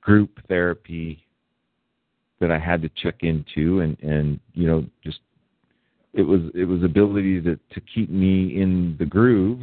[0.00, 1.24] group therapy
[2.40, 5.20] that i had to check into and and you know just
[6.16, 9.60] it was it was ability to to keep me in the groove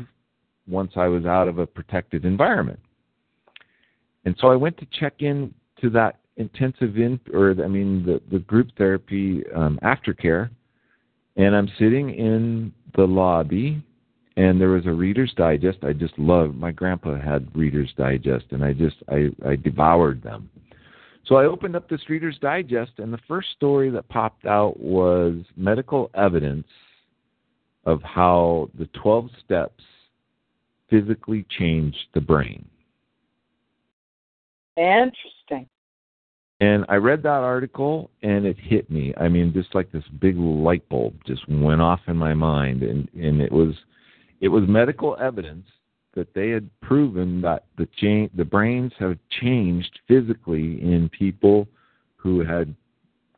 [0.68, 2.80] once I was out of a protected environment.
[4.26, 8.22] And so I went to check in to that intensive in or I mean the
[8.32, 10.50] the group therapy um, aftercare,
[11.36, 13.84] and I'm sitting in the lobby,
[14.38, 15.80] and there was a Reader's Digest.
[15.84, 16.56] I just loved.
[16.56, 20.50] My grandpa had Reader's Digest, and I just I I devoured them.
[21.26, 25.36] So I opened up this Reader's Digest, and the first story that popped out was
[25.56, 26.68] medical evidence
[27.86, 29.84] of how the 12 steps
[30.90, 32.66] physically change the brain.
[34.76, 35.43] Interesting.
[36.64, 39.14] And I read that article and it hit me.
[39.18, 43.10] I mean, just like this big light bulb just went off in my mind and,
[43.14, 43.76] and it was
[44.40, 45.66] it was medical evidence
[46.16, 51.68] that they had proven that the cha- the brains have changed physically in people
[52.16, 52.74] who had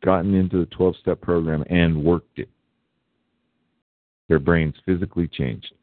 [0.03, 2.49] gotten into the 12 step program and worked it.
[4.29, 5.73] Their brains physically changed.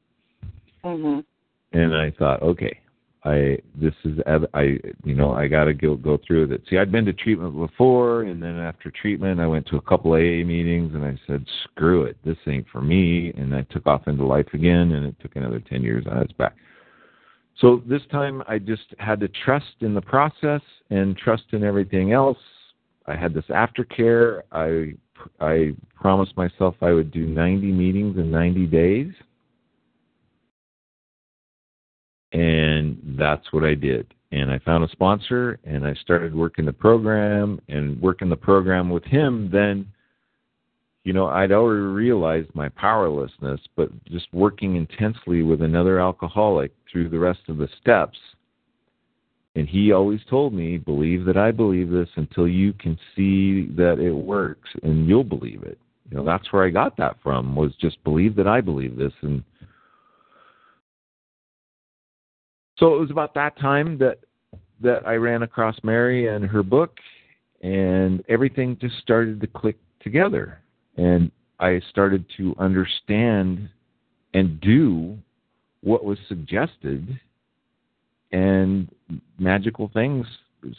[0.84, 1.20] Mm-hmm.
[1.76, 2.78] And I thought, okay,
[3.24, 6.62] I this is I you know I got to go go through with it.
[6.68, 10.12] See, I'd been to treatment before, and then after treatment, I went to a couple
[10.12, 14.08] AA meetings, and I said, screw it, this ain't for me, and I took off
[14.08, 16.56] into life again, and it took another ten years, and I was back.
[17.58, 22.12] So this time, I just had to trust in the process and trust in everything
[22.12, 22.38] else.
[23.06, 24.42] I had this aftercare.
[24.50, 24.94] I
[25.40, 29.12] I promised myself I would do 90 meetings in 90 days
[32.32, 34.06] and that's what I did.
[34.32, 38.88] And I found a sponsor and I started working the program and working the program
[38.88, 39.50] with him.
[39.52, 39.86] Then,
[41.04, 47.10] you know, I'd already realized my powerlessness, but just working intensely with another alcoholic through
[47.10, 48.18] the rest of the steps.
[49.54, 53.98] And he always told me, believe that I believe this until you can see that
[53.98, 55.78] it works and you'll believe it.
[56.10, 59.12] You know, that's where I got that from was just believe that I believe this
[59.20, 59.42] and
[62.78, 64.18] so it was about that time that
[64.80, 66.98] that I ran across Mary and her book,
[67.62, 70.60] and everything just started to click together,
[70.96, 71.30] and
[71.60, 73.68] I started to understand
[74.34, 75.16] and do
[75.82, 77.18] what was suggested,
[78.32, 78.88] and
[79.38, 80.26] magical things,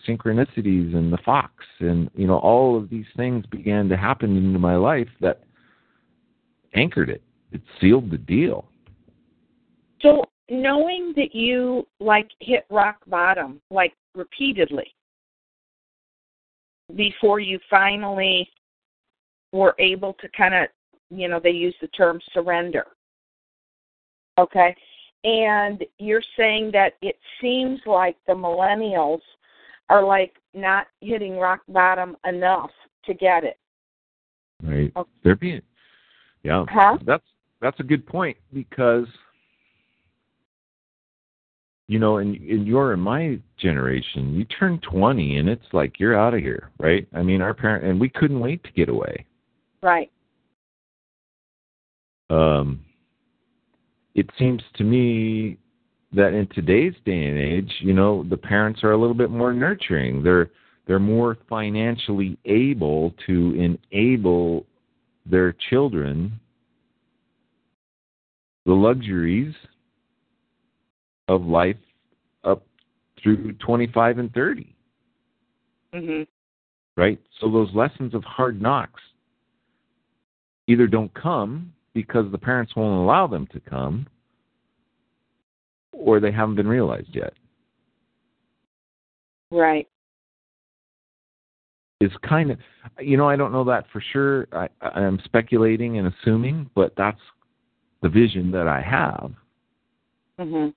[0.07, 4.59] synchronicities, and the fox, and you know all of these things began to happen into
[4.59, 5.43] my life that
[6.73, 7.21] anchored it.
[7.51, 8.65] It sealed the deal.
[10.01, 14.93] So knowing that you like hit rock bottom like repeatedly
[16.95, 18.49] before you finally
[19.51, 20.67] were able to kind of
[21.09, 22.85] you know they use the term surrender.
[24.37, 24.75] Okay?
[25.23, 29.21] And you're saying that it seems like the millennials
[29.89, 32.71] are like not hitting rock bottom enough
[33.05, 33.57] to get it.
[34.61, 34.91] Right.
[34.95, 35.09] Okay.
[35.23, 35.61] they're being
[36.43, 36.65] yeah.
[36.69, 36.97] Huh?
[37.05, 37.23] that's
[37.61, 39.07] that's a good point because
[41.93, 46.19] you know, and, and you're in my generation, you turn 20 and it's like you're
[46.19, 47.07] out of here, right?
[47.13, 49.27] I mean, our parent and we couldn't wait to get away.
[49.83, 50.11] Right.
[52.31, 52.83] Um,
[54.15, 55.59] it seems to me
[56.13, 59.53] that in today's day and age, you know, the parents are a little bit more
[59.53, 60.23] nurturing.
[60.23, 60.49] They're
[60.87, 64.65] they're more financially able to enable
[65.27, 66.39] their children
[68.65, 69.53] the luxuries
[71.27, 71.77] of life
[72.43, 72.63] up
[73.21, 74.75] through 25 and 30.
[75.93, 76.27] Mhm.
[76.95, 77.19] right?
[77.39, 79.01] So those lessons of hard knocks
[80.67, 84.07] either don't come because the parents won't allow them to come
[85.91, 87.33] or they haven't been realized yet.
[89.51, 89.87] Right.
[92.01, 92.59] Is kind of,
[92.99, 94.47] you know, I don't know that for sure.
[94.51, 97.21] I, I'm speculating and assuming, but that's
[98.01, 99.31] the vision that I have.
[100.39, 100.73] Mhm.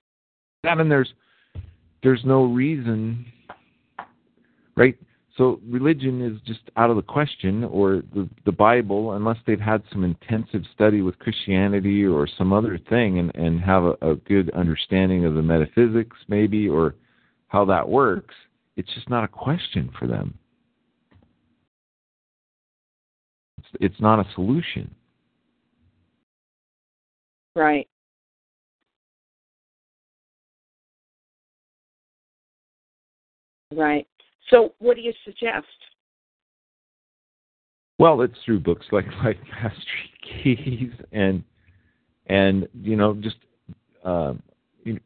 [0.67, 1.13] That and there's
[2.03, 3.25] there's no reason,
[4.77, 4.99] right?
[5.37, 9.85] So religion is just out of the question, or the the Bible, unless they've had
[9.93, 14.51] some intensive study with Christianity or some other thing, and and have a, a good
[14.55, 16.97] understanding of the metaphysics, maybe, or
[17.47, 18.35] how that works.
[18.77, 20.37] It's just not a question for them.
[23.59, 24.93] It's, it's not a solution.
[27.55, 27.87] Right.
[33.77, 34.07] Right.
[34.51, 35.67] So, what do you suggest?
[37.99, 40.11] Well, it's through books like like Mastery
[40.45, 41.45] Keys and
[42.27, 43.37] and you know just
[44.05, 44.35] uh,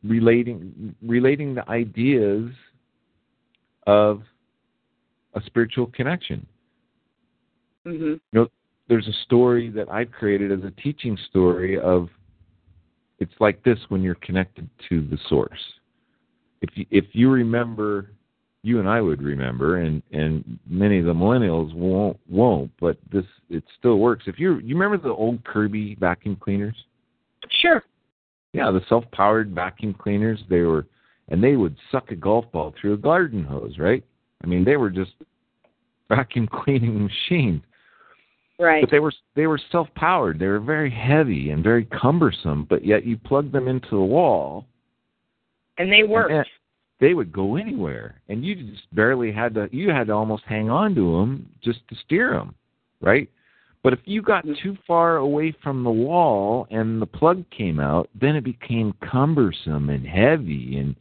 [0.04, 2.50] relating relating the ideas
[3.86, 4.22] of
[5.34, 6.46] a spiritual connection.
[7.86, 8.00] Mhm.
[8.12, 8.48] You know,
[8.88, 12.08] there's a story that I've created as a teaching story of
[13.18, 15.60] it's like this when you're connected to the source.
[16.62, 18.10] If you, if you remember
[18.62, 22.70] you and I would remember, and and many of the millennials won't won't.
[22.80, 24.24] But this it still works.
[24.26, 26.76] If you you remember the old Kirby vacuum cleaners?
[27.62, 27.82] Sure.
[28.52, 30.40] Yeah, the self-powered vacuum cleaners.
[30.50, 30.86] They were,
[31.28, 34.04] and they would suck a golf ball through a garden hose, right?
[34.42, 35.12] I mean, they were just
[36.08, 37.62] vacuum cleaning machines.
[38.58, 38.82] Right.
[38.82, 40.38] But they were they were self-powered.
[40.38, 42.66] They were very heavy and very cumbersome.
[42.68, 44.66] But yet you plug them into the wall,
[45.78, 46.32] And they worked.
[46.32, 46.46] and-
[47.00, 49.68] they would go anywhere, and you just barely had to.
[49.72, 52.54] You had to almost hang on to them just to steer them,
[53.00, 53.28] right?
[53.82, 54.62] But if you got mm-hmm.
[54.62, 59.88] too far away from the wall and the plug came out, then it became cumbersome
[59.88, 60.94] and heavy, and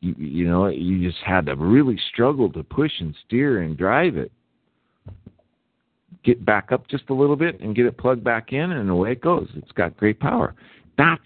[0.00, 4.16] you you know you just had to really struggle to push and steer and drive
[4.16, 4.32] it.
[6.24, 9.12] Get back up just a little bit and get it plugged back in, and away
[9.12, 9.48] it goes.
[9.56, 10.54] It's got great power.
[10.96, 11.20] That's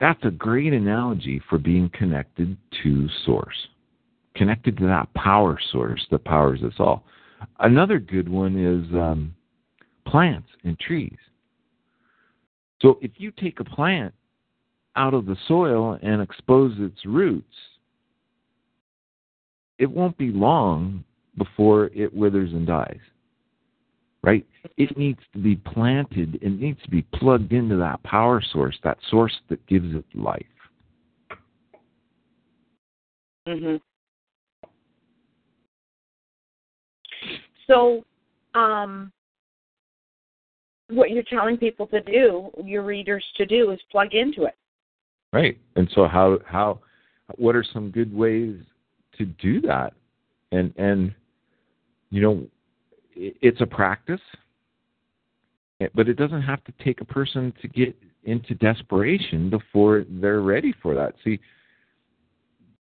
[0.00, 3.56] that's a great analogy for being connected to source
[4.36, 7.04] connected to that power source that powers us all.
[7.60, 9.34] Another good one is um,
[10.06, 11.16] plants and trees.
[12.82, 14.14] So if you take a plant
[14.94, 17.54] out of the soil and expose its roots
[19.78, 21.04] it won't be long
[21.36, 22.98] before it withers and dies
[24.26, 24.44] right?
[24.76, 26.38] It needs to be planted.
[26.42, 30.44] It needs to be plugged into that power source, that source that gives it life.
[33.46, 33.80] Mhm.
[37.68, 38.04] So,
[38.54, 39.12] um,
[40.88, 44.56] what you're telling people to do, your readers to do, is plug into it.
[45.32, 45.58] Right.
[45.76, 46.80] And so how how
[47.36, 48.60] what are some good ways
[49.18, 49.94] to do that?
[50.50, 51.14] And and
[52.10, 52.48] you know,
[53.16, 54.20] it's a practice,
[55.80, 60.42] eh, but it doesn't have to take a person to get into desperation before they're
[60.42, 61.14] ready for that.
[61.24, 61.40] See,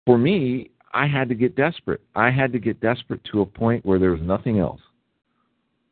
[0.06, 2.02] for me, I had to get desperate.
[2.16, 4.82] I had to get desperate to a point where there was nothing else.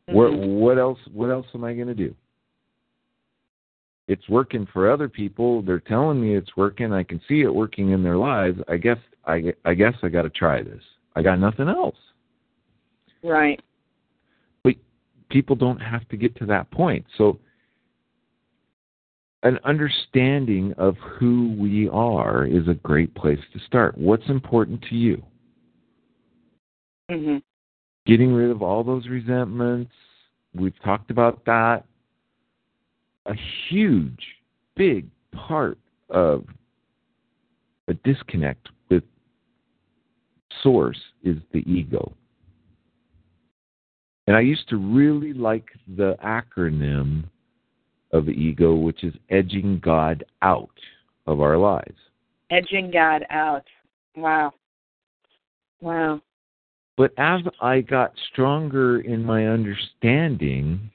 [0.07, 0.59] What Mhm.
[0.59, 2.15] what else what else am I going to do?
[4.07, 5.61] It's working for other people.
[5.61, 6.91] They're telling me it's working.
[6.91, 8.61] I can see it working in their lives.
[8.67, 10.83] I guess I I guess I got to try this.
[11.15, 11.97] I got nothing else.
[13.23, 13.61] Right.
[15.33, 17.05] People don't have to get to that point.
[17.17, 17.39] So
[19.41, 23.97] an understanding of who we are is a great place to start.
[23.97, 25.21] What's important to you?
[27.09, 27.43] Mhm.
[28.05, 29.91] getting rid of all those resentments.
[30.53, 31.85] We've talked about that.
[33.25, 33.33] A
[33.69, 34.41] huge,
[34.75, 35.77] big part
[36.09, 36.45] of
[37.87, 39.03] a disconnect with
[40.61, 42.13] source is the ego.
[44.27, 45.65] And I used to really like
[45.97, 47.25] the acronym
[48.11, 50.69] of ego, which is edging God out
[51.27, 51.97] of our lives.
[52.51, 53.65] Edging God out.
[54.15, 54.53] Wow.
[55.81, 56.21] Wow.
[56.95, 60.91] But as I got stronger in my understanding,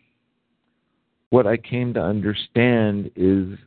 [1.30, 3.58] what I came to understand is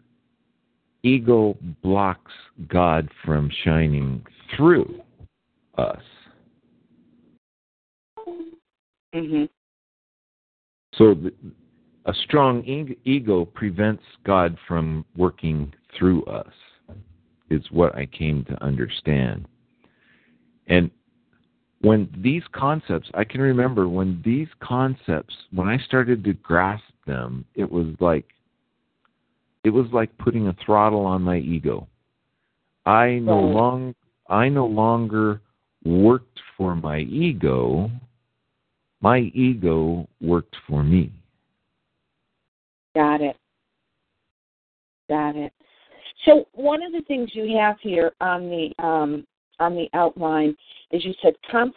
[1.04, 2.32] ego blocks
[2.68, 5.02] God from shining through
[5.78, 6.02] us.
[9.14, 9.50] Mhm.
[10.94, 11.34] So, the,
[12.06, 12.64] a strong
[13.06, 16.54] ego prevents God from working through us,
[17.50, 19.46] is what I came to understand.
[20.68, 20.90] And
[21.82, 27.46] when these concepts, I can remember when these concepts, when I started to grasp them,
[27.56, 28.26] it was like
[29.64, 31.88] it was like putting a throttle on my ego.
[32.86, 33.96] I no long
[34.30, 35.42] I no longer
[35.84, 37.92] worked for my ego.
[39.02, 41.12] My ego worked for me.
[42.96, 43.38] Got it.
[45.10, 45.52] Got it.
[46.26, 49.26] So one of the things you have here on the um,
[49.60, 50.56] on the outline
[50.92, 51.74] is you said con-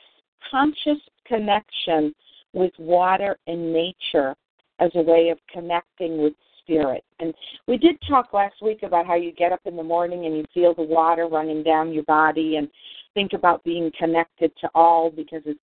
[0.51, 2.15] conscious connection
[2.53, 4.35] with water and nature
[4.81, 7.05] as a way of connecting with spirit.
[7.21, 7.35] And
[7.67, 10.45] we did talk last week about how you get up in the morning and you
[10.53, 12.69] feel the water running down your body and
[13.13, 15.61] think about being connected to all because it's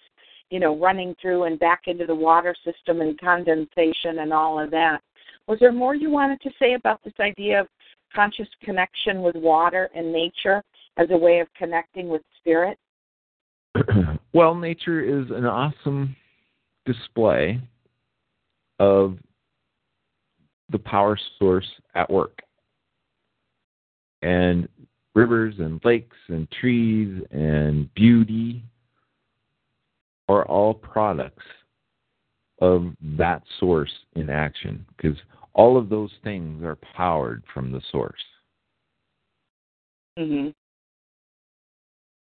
[0.52, 4.70] you know running through and back into the water system and condensation and all of
[4.70, 5.02] that.
[5.48, 7.68] Was there more you wanted to say about this idea of
[8.14, 10.62] conscious connection with water and nature
[10.98, 12.78] as a way of connecting with spirit?
[14.34, 16.16] well, nature is an awesome
[16.86, 17.60] display
[18.80, 19.18] of
[20.72, 22.40] the power source at work.
[24.22, 24.68] And
[25.16, 28.64] rivers and lakes and trees and beauty
[30.32, 31.44] are all products
[32.60, 35.18] of that source in action because
[35.54, 38.24] all of those things are powered from the source.
[40.18, 40.50] Mm-hmm.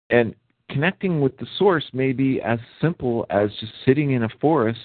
[0.09, 0.35] And
[0.69, 4.79] connecting with the source may be as simple as just sitting in a forest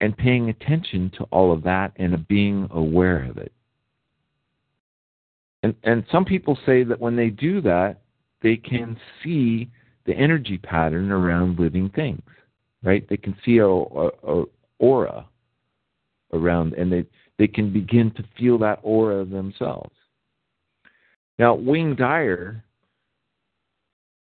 [0.00, 3.52] and paying attention to all of that and being aware of it.
[5.62, 8.00] And and some people say that when they do that,
[8.42, 9.70] they can see
[10.06, 12.22] the energy pattern around living things,
[12.82, 13.06] right?
[13.08, 13.66] They can see a,
[14.78, 15.26] aura
[16.32, 17.04] around, and they
[17.38, 19.94] they can begin to feel that aura themselves.
[21.38, 22.64] Now, Wayne Dyer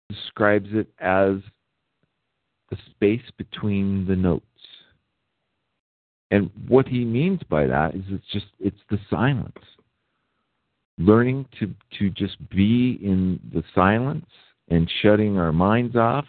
[0.10, 1.38] describes it as
[2.70, 4.46] the space between the notes.
[6.30, 9.58] And what he means by that is it's just it's the silence.
[10.98, 14.28] Learning to to just be in the silence
[14.70, 16.26] and shutting our minds off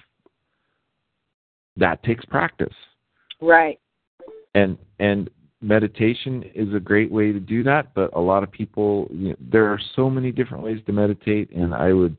[1.77, 2.75] that takes practice.
[3.41, 3.81] Right.
[4.55, 5.31] And and
[5.61, 9.37] meditation is a great way to do that, but a lot of people you know,
[9.41, 12.17] there are so many different ways to meditate and I would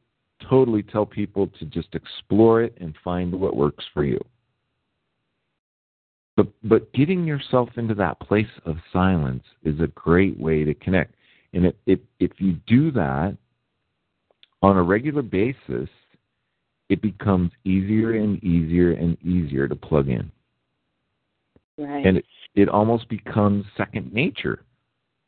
[0.50, 4.20] totally tell people to just explore it and find what works for you.
[6.36, 11.14] But but getting yourself into that place of silence is a great way to connect.
[11.54, 13.38] And if if, if you do that
[14.64, 15.90] on a regular basis,
[16.90, 20.32] it becomes easier and easier and easier to plug in.
[21.78, 22.06] Right.
[22.06, 22.26] And it,
[22.56, 24.64] it almost becomes second nature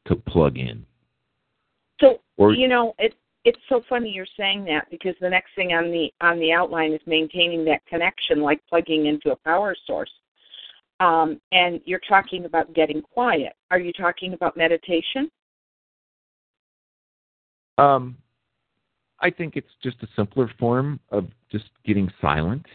[0.07, 0.85] to plug in.
[1.99, 5.71] So or, you know, it it's so funny you're saying that because the next thing
[5.73, 10.11] on the on the outline is maintaining that connection like plugging into a power source
[10.99, 13.53] um, and you're talking about getting quiet.
[13.71, 15.29] Are you talking about meditation?
[17.77, 18.17] Um,
[19.19, 21.27] I think it's just a simpler form of
[21.57, 22.65] just getting silent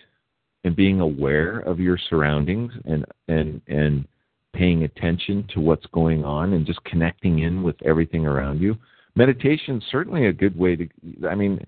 [0.64, 4.07] and being aware of your surroundings and and and
[4.53, 8.76] paying attention to what's going on and just connecting in with everything around you.
[9.14, 10.89] Meditation certainly a good way to.
[11.28, 11.64] I mean,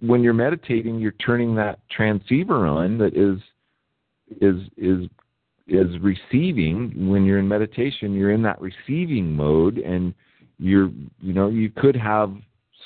[0.00, 3.38] when you're meditating, you're turning that transceiver on that is
[4.40, 5.08] is is
[5.68, 10.14] is receiving when you're in meditation you're in that receiving mode and
[10.58, 10.90] you're
[11.20, 12.32] you know you could have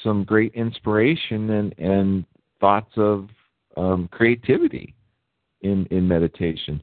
[0.02, 2.24] some great inspiration and and
[2.60, 3.28] thoughts of
[3.76, 4.94] um, creativity
[5.62, 6.82] in in meditation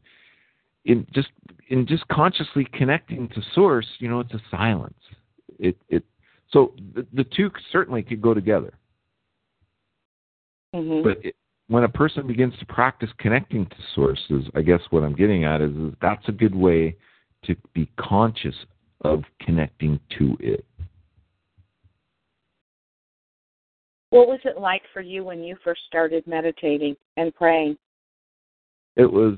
[0.86, 1.30] in just
[1.70, 5.00] in just consciously connecting to source you know it's a silence
[5.60, 6.04] it it
[6.50, 8.74] so the, the two certainly could go together
[10.74, 11.04] mm-hmm.
[11.04, 11.36] but it,
[11.68, 15.62] when a person begins to practice connecting to sources, I guess what I'm getting at
[15.62, 16.96] is, is that's a good way
[17.46, 18.56] to be conscious
[19.02, 20.66] of connecting to it.
[24.18, 27.78] What was it like for you when you first started meditating and praying?
[28.96, 29.38] It was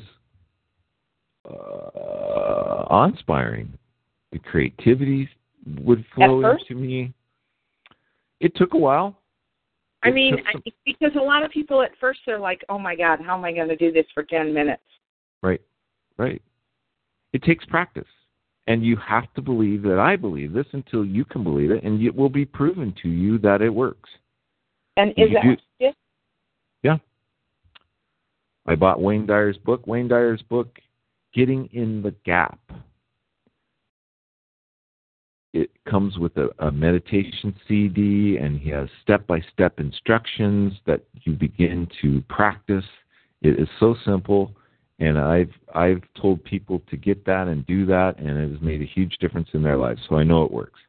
[1.45, 3.73] uh, awe-inspiring.
[4.31, 5.27] The creativity
[5.81, 7.13] would flow into me.
[8.39, 9.19] It took a while.
[10.03, 10.37] I mean,
[10.85, 13.51] because a lot of people at first they're like, "Oh my God, how am I
[13.51, 14.81] going to do this for ten minutes?"
[15.43, 15.59] Right,
[16.17, 16.41] right.
[17.33, 18.07] It takes practice,
[18.67, 22.01] and you have to believe that I believe this until you can believe it, and
[22.01, 24.09] it will be proven to you that it works.
[24.99, 25.43] And is that
[25.79, 25.91] do,
[26.83, 26.97] Yeah.
[28.65, 29.87] I bought Wayne Dyer's book.
[29.87, 30.77] Wayne Dyer's book
[31.33, 32.59] getting in the gap.
[35.53, 41.01] It comes with a, a meditation CD, and he has step by step instructions that
[41.23, 42.85] you begin to practice.
[43.41, 44.51] It is so simple,
[44.99, 48.81] and I've I've told people to get that and do that, and it has made
[48.81, 50.01] a huge difference in their lives.
[50.09, 50.79] So I know it works.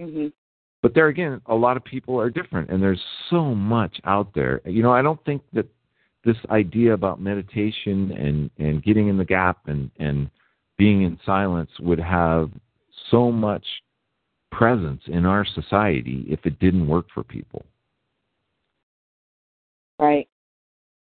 [0.00, 0.28] hmm
[0.82, 4.62] But there again, a lot of people are different, and there's so much out there.
[4.64, 5.66] You know, I don't think that
[6.24, 10.30] this idea about meditation and and getting in the gap and and
[10.78, 12.50] being in silence would have
[13.10, 13.64] so much
[14.50, 17.64] presence in our society if it didn't work for people.
[19.98, 20.28] Right.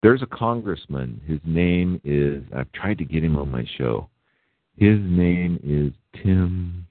[0.03, 1.21] There's a congressman.
[1.27, 2.43] His name is.
[2.57, 4.09] I've tried to get him on my show.
[4.77, 5.93] His name is
[6.23, 6.87] Tim.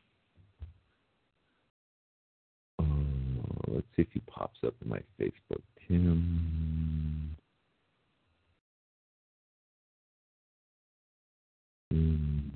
[3.74, 5.62] Let's see if he pops up in my Facebook.
[5.88, 7.36] Tim.
[11.90, 12.52] Tim-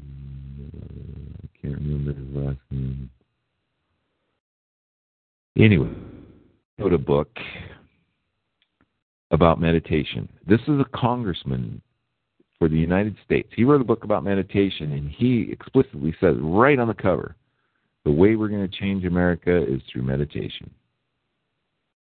[1.43, 3.09] I can't remember his last name.
[5.57, 5.91] Anyway,
[6.79, 7.29] wrote a book
[9.31, 10.27] about meditation.
[10.47, 11.81] This is a congressman
[12.59, 13.49] for the United States.
[13.55, 17.35] He wrote a book about meditation, and he explicitly says right on the cover
[18.05, 20.69] the way we're going to change America is through meditation.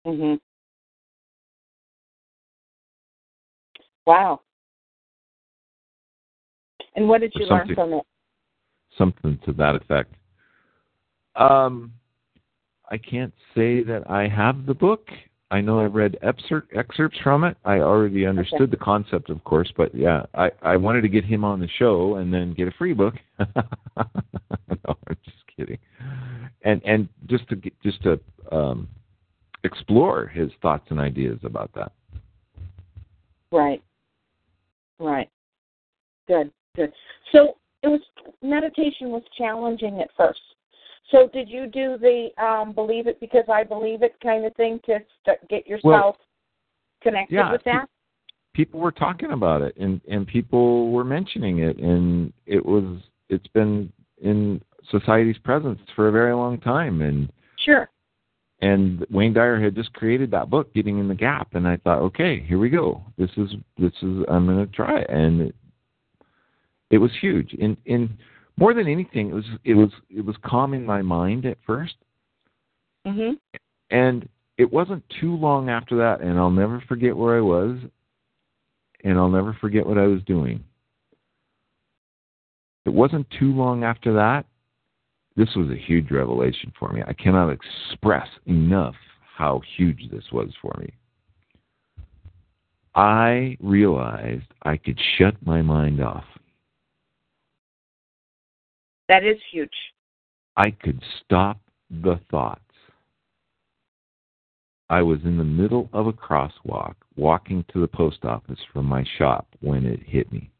[0.06, 0.34] Hmm
[4.06, 4.40] Wow.
[6.94, 8.04] And what did you learn from it?
[8.96, 10.14] Something to that effect.
[11.34, 11.92] Um,
[12.88, 15.08] I can't say that I have the book.
[15.50, 17.56] I know I've read excerpt, excerpts from it.
[17.64, 21.44] I already understood the concept, of course, but yeah, I, I wanted to get him
[21.44, 23.14] on the show and then get a free book.
[23.38, 23.44] no,
[23.96, 25.78] I'm just kidding.
[26.62, 28.18] And and just to get, just to
[28.50, 28.88] um,
[29.66, 31.92] explore his thoughts and ideas about that.
[33.52, 33.82] Right.
[34.98, 35.28] Right.
[36.26, 36.50] Good.
[36.74, 36.92] Good.
[37.32, 38.00] So it was
[38.42, 40.40] meditation was challenging at first.
[41.10, 44.80] So did you do the um, believe it because I believe it kind of thing
[44.86, 46.16] to st- get yourself
[47.02, 47.86] connected yeah, with that?
[48.56, 53.46] people were talking about it and and people were mentioning it and it was it's
[53.48, 53.92] been
[54.22, 54.60] in
[54.90, 57.30] society's presence for a very long time and
[57.64, 57.88] Sure.
[58.60, 62.00] And Wayne Dyer had just created that book getting in the gap and I thought
[62.02, 65.54] okay here we go this is this is I'm going to try it and it,
[66.90, 68.16] it was huge in in
[68.56, 71.94] more than anything it was it was it was calming my mind at first
[73.06, 73.38] Mhm.
[73.90, 74.28] and
[74.58, 77.78] it wasn't too long after that and I'll never forget where I was
[79.04, 80.64] and I'll never forget what I was doing.
[82.84, 84.46] It wasn't too long after that.
[85.36, 87.02] This was a huge revelation for me.
[87.06, 88.94] I cannot express enough
[89.36, 90.94] how huge this was for me.
[92.94, 96.24] I realized I could shut my mind off.
[99.08, 99.68] That is huge.
[100.56, 101.60] I could stop
[101.90, 102.60] the thoughts.
[104.88, 109.04] I was in the middle of a crosswalk walking to the post office from my
[109.18, 110.50] shop when it hit me.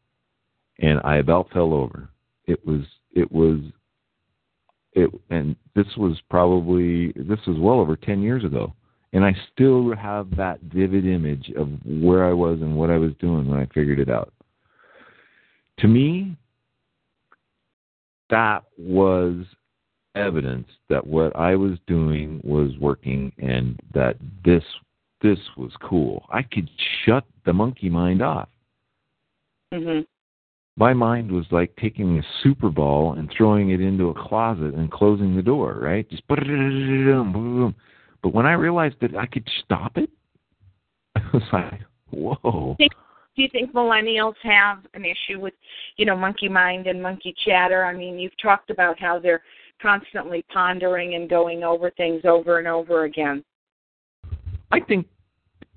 [0.81, 2.11] And I about fell over.
[2.45, 3.61] It was it was
[4.97, 8.73] it and this was probably this was well over 10 years ago.
[9.13, 13.13] And I still have that vivid image of where I was and what I was
[13.21, 14.33] doing when I figured it out.
[15.79, 16.37] To me,
[18.31, 19.45] that was
[20.17, 24.65] evidence that what I was doing was working and that this
[25.23, 26.27] this was cool.
[26.31, 26.69] I could
[27.05, 28.49] shut the monkey mind off.
[29.73, 30.07] Mhm.
[30.79, 34.91] My mind was like taking a super ball and throwing it into a closet and
[34.91, 36.09] closing the door, right?
[36.11, 37.74] Just boom.
[38.22, 40.11] But when I realized that I could stop it,
[41.16, 45.55] I was like, "Whoa!" Do you think millennials have an issue with,
[45.97, 47.85] you know, monkey mind and monkey chatter?
[47.85, 49.43] I mean, you've talked about how they're
[49.81, 53.45] constantly pondering and going over things over and over again.
[54.70, 55.07] I think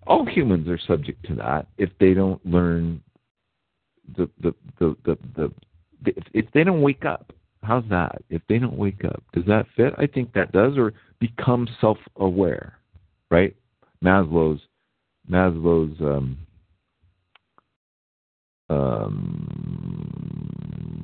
[0.07, 3.01] all humans are subject to that if they don't learn
[4.17, 5.53] the the the the, the,
[6.05, 7.33] if, if they don't wake up.
[7.61, 8.21] How's that?
[8.29, 9.93] If they don't wake up, does that fit?
[9.97, 12.79] I think that does, or become self-aware,
[13.29, 13.53] right?
[14.01, 14.61] Maslow's
[15.29, 16.37] Maslow's um,
[18.69, 20.29] um,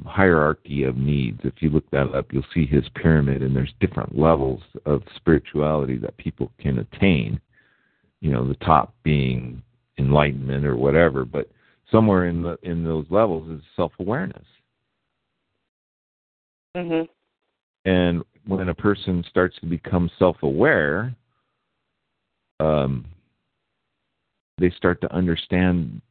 [0.07, 1.41] hierarchy of needs.
[1.43, 5.97] If you look that up, you'll see his pyramid, and there's different levels of spirituality
[5.97, 7.39] that people can attain.
[8.21, 9.61] You know, the top being
[9.97, 11.49] enlightenment or whatever, but
[11.91, 14.47] somewhere in the in those levels is self-awareness.
[16.75, 17.07] Mhm.
[17.85, 21.15] And when a person starts to become self-aware,
[22.59, 23.05] um,
[24.57, 26.01] they start to understand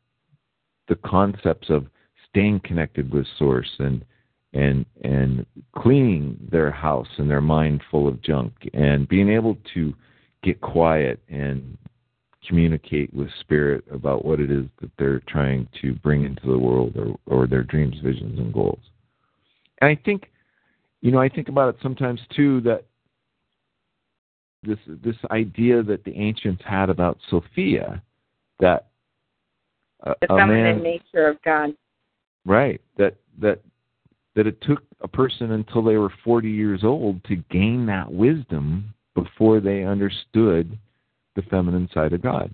[0.88, 1.86] the concepts of
[2.28, 4.04] staying connected with source and
[4.52, 9.94] and and cleaning their house and their mind full of junk and being able to
[10.42, 11.76] get quiet and
[12.48, 16.96] communicate with spirit about what it is that they're trying to bring into the world
[16.96, 18.80] or, or their dreams, visions, and goals.
[19.80, 20.30] And I think,
[21.00, 22.84] you know, I think about it sometimes too that
[24.62, 28.02] this this idea that the ancients had about Sophia,
[28.60, 28.88] that
[30.04, 31.74] a, the feminine nature of God,
[32.46, 32.80] right?
[32.96, 33.60] That that
[34.34, 38.92] that it took a person until they were 40 years old to gain that wisdom
[39.14, 40.76] before they understood
[41.34, 42.52] the feminine side of God.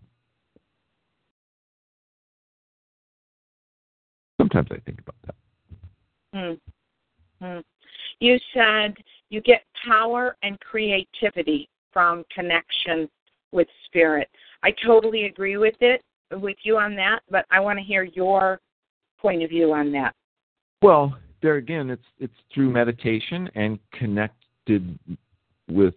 [4.41, 5.35] Sometimes I think about that.
[6.35, 7.45] Hmm.
[7.45, 7.61] Hmm.
[8.21, 8.95] You said
[9.29, 13.09] you get power and creativity from connection
[13.53, 14.29] with spirit.
[14.63, 16.03] I totally agree with it
[16.33, 18.61] with you on that, but I want to hear your
[19.21, 20.15] point of view on that.
[20.83, 24.99] Well, there again, it's it's through meditation and connected
[25.69, 25.95] with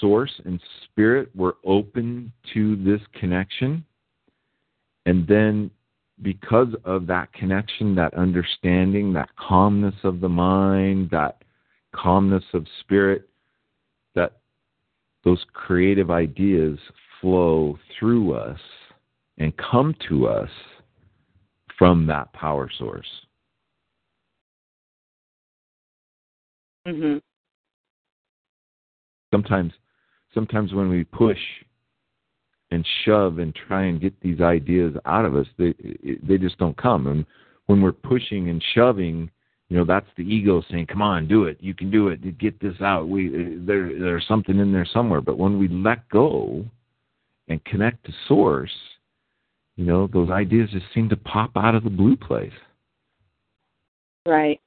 [0.00, 1.30] source and spirit.
[1.34, 3.84] We're open to this connection,
[5.06, 5.70] and then
[6.22, 11.42] because of that connection, that understanding, that calmness of the mind, that
[11.94, 13.28] calmness of spirit,
[14.14, 14.38] that
[15.24, 16.78] those creative ideas
[17.20, 18.60] flow through us
[19.38, 20.48] and come to us
[21.78, 23.06] from that power source.
[26.86, 27.18] Mm-hmm.
[29.34, 29.72] Sometimes,
[30.36, 31.38] sometimes when we push
[32.70, 35.74] and shove and try and get these ideas out of us, they
[36.22, 37.06] they just don't come.
[37.06, 37.24] And
[37.66, 39.30] when we're pushing and shoving,
[39.68, 41.56] you know, that's the ego saying, "Come on, do it.
[41.60, 42.38] You can do it.
[42.38, 45.22] Get this out." We uh, there there's something in there somewhere.
[45.22, 46.64] But when we let go
[47.48, 48.76] and connect to source,
[49.76, 52.52] you know, those ideas just seem to pop out of the blue place.
[54.26, 54.60] Right.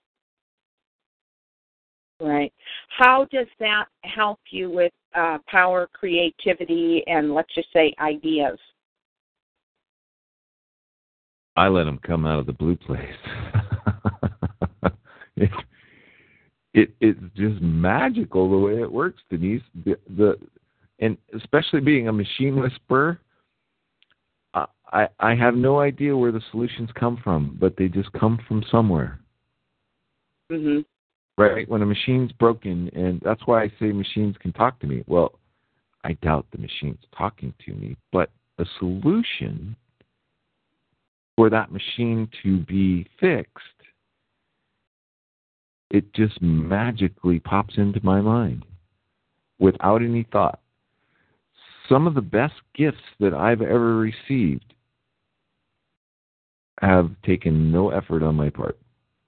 [2.21, 2.51] Right.
[2.89, 8.59] How does that help you with uh, power, creativity, and let's just say ideas?
[11.55, 13.03] I let them come out of the blue place.
[15.37, 15.49] it,
[16.73, 19.61] it it's just magical the way it works, Denise.
[19.85, 20.37] The, the
[20.99, 23.19] and especially being a machine whisperer,
[24.53, 28.63] I I have no idea where the solutions come from, but they just come from
[28.69, 29.19] somewhere.
[30.51, 30.83] Mhm
[31.39, 31.67] right?
[31.69, 35.03] When a machine's broken, and that's why I say machines can talk to me.
[35.07, 35.39] Well,
[36.03, 38.29] I doubt the machine's talking to me, but
[38.59, 39.75] a solution
[41.37, 43.63] for that machine to be fixed,
[45.91, 48.65] it just magically pops into my mind
[49.59, 50.59] without any thought.
[51.87, 54.73] Some of the best gifts that I've ever received
[56.81, 58.77] have taken no effort on my part,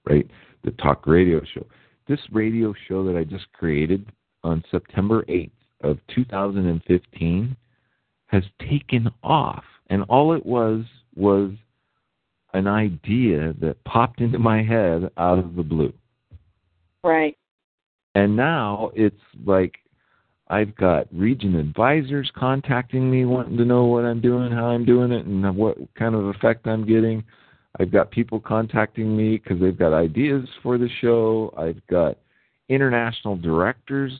[0.06, 0.30] right?
[0.62, 1.66] The talk radio show
[2.06, 4.10] this radio show that I just created
[4.44, 5.50] on September 8th
[5.82, 7.56] of 2015
[8.26, 9.64] has taken off.
[9.88, 10.84] And all it was
[11.14, 11.52] was
[12.54, 15.92] an idea that popped into my head out of the blue.
[17.04, 17.36] Right.
[18.14, 19.78] And now it's like
[20.48, 25.10] I've got region advisors contacting me wanting to know what I'm doing, how I'm doing
[25.10, 27.24] it, and what kind of effect I'm getting.
[27.80, 31.54] I've got people contacting me because they've got ideas for the show.
[31.56, 32.18] I've got
[32.68, 34.12] international directors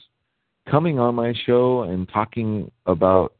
[0.70, 3.34] coming on my show and talking about,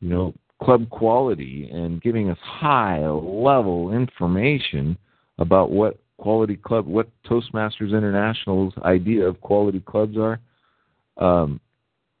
[0.00, 4.96] you know, club quality and giving us high level information
[5.38, 10.40] about what quality club, what Toastmasters International's idea of quality clubs are.
[11.16, 11.60] Um,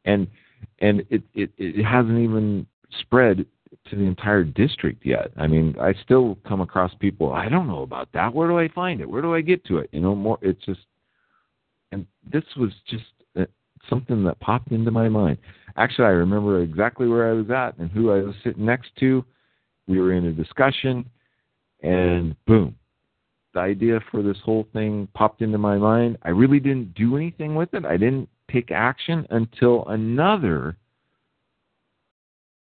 [0.04, 0.26] and
[0.80, 2.66] and it, it it hasn't even
[3.00, 3.46] spread
[3.90, 5.30] to the entire district yet.
[5.36, 7.32] I mean, I still come across people.
[7.32, 8.32] I don't know about that.
[8.32, 9.08] Where do I find it?
[9.08, 9.90] Where do I get to it?
[9.92, 10.38] You know, more.
[10.40, 10.80] It's just,
[11.92, 13.04] and this was just
[13.38, 13.44] uh,
[13.88, 15.38] something that popped into my mind.
[15.76, 19.24] Actually, I remember exactly where I was at and who I was sitting next to.
[19.86, 21.04] We were in a discussion,
[21.82, 22.74] and boom,
[23.52, 26.16] the idea for this whole thing popped into my mind.
[26.22, 27.84] I really didn't do anything with it.
[27.84, 30.76] I didn't take action until another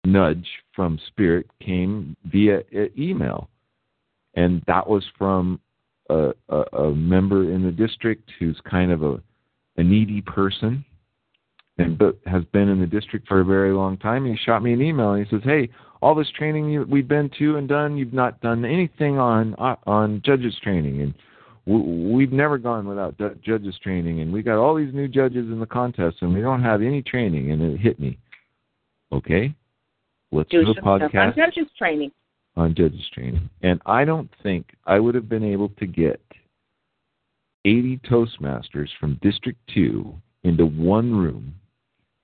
[0.05, 2.61] nudge from Spirit came via
[2.97, 3.49] email,
[4.35, 5.59] and that was from
[6.09, 9.21] a, a, a member in the district who's kind of a,
[9.77, 10.83] a needy person
[11.77, 14.25] and but has been in the district for a very long time.
[14.25, 15.69] And he shot me an email and he says, "Hey,
[16.01, 19.75] all this training you, we've been to and done, you've not done anything on uh,
[19.85, 24.93] on judges training, and we've never gone without judges training, and we got all these
[24.93, 28.17] new judges in the contest, and we don't have any training." And it hit me.
[29.11, 29.53] Okay,
[30.31, 32.11] Let's do, do a podcast on judges training.
[32.55, 36.21] On judges training, and I don't think I would have been able to get
[37.65, 40.13] 80 Toastmasters from District 2
[40.43, 41.53] into one room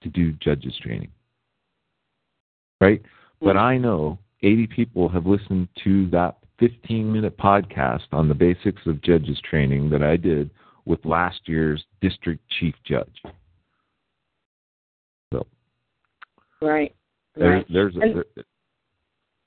[0.01, 1.12] to do judges training.
[2.82, 3.01] Right?
[3.39, 3.62] But Mm.
[3.62, 9.01] I know 80 people have listened to that 15 minute podcast on the basics of
[9.01, 10.49] judges training that I did
[10.86, 13.22] with last year's district chief judge.
[15.32, 15.45] So
[16.62, 16.95] Right.
[17.38, 17.66] There, Right.
[17.72, 18.26] there's a, And- there,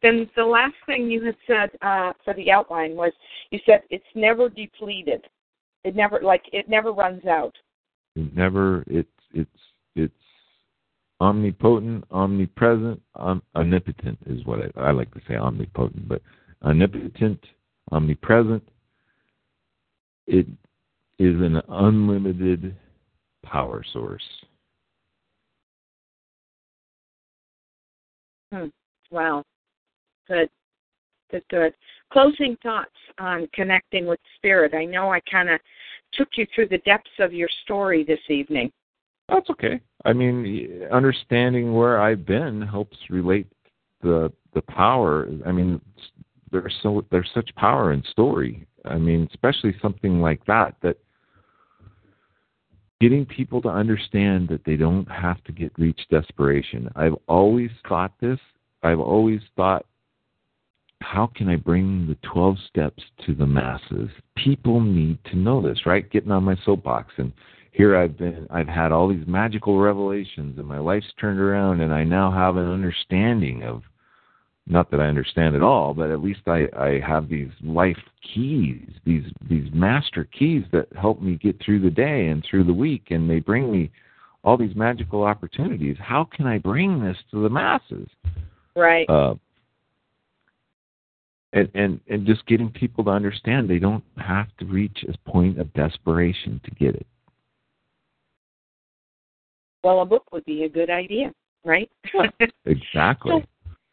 [0.03, 3.12] Then the last thing you had said uh, For the outline was
[3.51, 5.26] you said it's never depleted.
[5.84, 7.55] It never like it never runs out.
[8.16, 9.61] it never it's it's
[9.97, 10.14] it's
[11.20, 16.22] omnipotent, omnipresent, om, omnipotent is what I, I like to say omnipotent, but
[16.62, 17.45] omnipotent,
[17.93, 18.66] omnipresent.
[20.26, 20.47] It
[21.18, 22.74] is an unlimited
[23.45, 24.22] power source.
[28.53, 28.66] Hmm.
[29.11, 29.44] Wow.
[30.28, 30.48] Good.
[31.30, 31.74] Good, good.
[32.12, 34.74] Closing thoughts on connecting with spirit.
[34.74, 35.61] I know I kind of
[36.12, 38.72] took you through the depths of your story this evening.
[39.28, 39.80] That's okay.
[40.05, 43.46] I mean, understanding where I've been helps relate
[44.03, 45.28] the the power.
[45.46, 45.80] I mean,
[46.51, 48.66] there's so there's such power in story.
[48.84, 50.96] I mean, especially something like that that
[53.01, 56.90] getting people to understand that they don't have to get reach desperation.
[56.96, 58.38] I've always thought this.
[58.82, 59.86] I've always thought
[61.03, 64.11] how can I bring the 12 steps to the masses?
[64.36, 66.09] People need to know this, right?
[66.11, 67.32] Getting on my soapbox and
[67.72, 71.94] here I've been I've had all these magical revelations and my life's turned around and
[71.94, 73.82] I now have an understanding of
[74.70, 78.88] not that I understand it all, but at least I, I have these life keys,
[79.04, 83.10] these these master keys that help me get through the day and through the week
[83.10, 83.90] and they bring me
[84.44, 85.96] all these magical opportunities.
[86.00, 88.08] How can I bring this to the masses?
[88.76, 89.08] Right.
[89.10, 89.34] Uh,
[91.52, 95.58] and, and and just getting people to understand they don't have to reach a point
[95.58, 97.06] of desperation to get it.
[99.82, 101.32] Well, a book would be a good idea,
[101.64, 101.90] right?
[102.66, 103.32] Exactly.
[103.32, 103.42] So,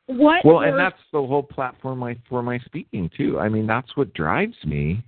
[0.08, 0.44] what?
[0.44, 3.40] well, and that's the whole platform my, for my speaking too.
[3.40, 5.04] I mean, that's what drives me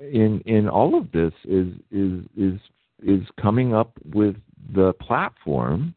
[0.00, 2.60] in in all of this is is is
[3.02, 4.36] is coming up with
[4.74, 5.94] the platform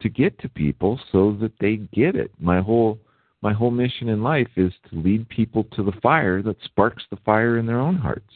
[0.00, 2.30] to get to people so that they get it.
[2.38, 2.98] My whole
[3.40, 7.18] my whole mission in life is to lead people to the fire that sparks the
[7.24, 8.32] fire in their own hearts.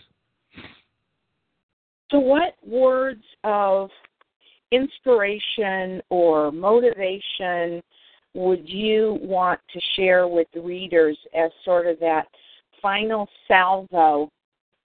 [2.11, 3.91] So what words of
[4.73, 7.83] inspiration or motivation
[8.35, 12.27] would you want to share with readers as sort of that
[12.83, 14.31] final salvo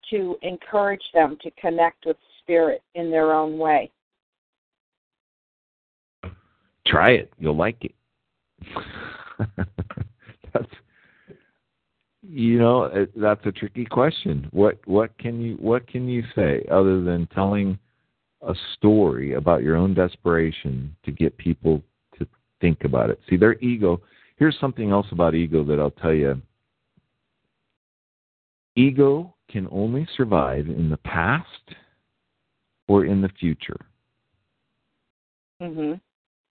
[0.08, 3.90] to encourage them to connect with spirit in their own way?
[6.86, 7.32] Try it.
[7.38, 7.94] You'll like it.
[10.52, 10.66] that's
[12.22, 14.48] you know uh, that's a tricky question.
[14.50, 17.78] What what can you what can you say other than telling
[18.42, 21.82] a story about your own desperation to get people
[22.18, 22.26] to
[22.60, 23.20] think about it?
[23.28, 24.00] See, their ego.
[24.36, 26.40] Here's something else about ego that I'll tell you.
[28.76, 31.74] Ego can only survive in the past
[32.88, 33.80] or in the future.
[35.60, 36.00] Mhm.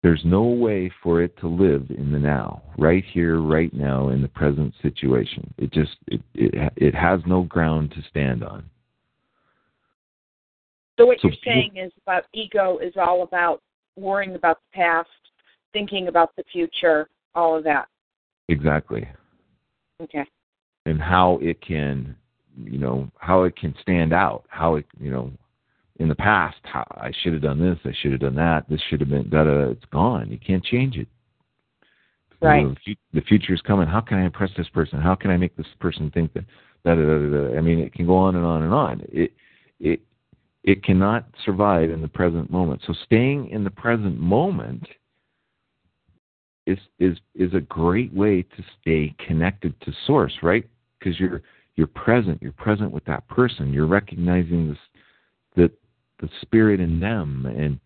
[0.03, 4.22] There's no way for it to live in the now, right here, right now, in
[4.22, 5.53] the present situation.
[5.59, 8.68] It just it it it has no ground to stand on.
[10.99, 13.62] So what So you're saying is about ego is all about
[13.97, 15.09] worrying about the past,
[15.72, 17.88] thinking about the future, all of that.
[18.49, 19.09] Exactly,
[20.01, 20.24] Okay.
[20.86, 22.16] and how it can,
[22.57, 24.44] you know, how it can stand out.
[24.49, 25.32] How it, you know,
[25.99, 28.68] in the past, how I should have done this, I should have done that.
[28.68, 29.70] This should have been da da.
[29.70, 30.30] It's gone.
[30.30, 31.09] You can't change it.
[32.40, 32.62] Right.
[32.62, 32.74] You know,
[33.14, 33.88] the future is coming.
[33.88, 35.01] How can I impress this person?
[35.01, 36.44] How can I make this person think that?
[36.84, 37.49] Da da da da.
[37.49, 37.59] da.
[37.59, 39.03] I mean, it can go on and on and on.
[39.09, 39.32] It
[39.80, 40.01] it
[40.67, 42.83] it cannot survive in the present moment.
[42.87, 44.87] So staying in the present moment
[46.67, 50.69] is is is a great way to stay connected to source, right?
[50.99, 51.43] Because you're
[51.77, 52.43] you're present.
[52.43, 53.73] You're present with that person.
[53.73, 54.79] You're recognizing this
[55.55, 55.71] the
[56.21, 57.79] the spirit in them, and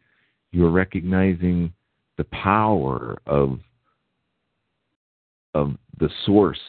[0.51, 1.73] you're recognizing
[2.17, 3.61] the power of
[5.53, 6.61] of the source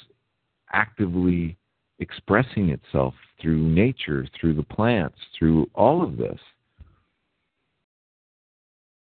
[0.73, 1.57] actively
[2.01, 6.39] expressing itself through nature, through the plants, through all of this.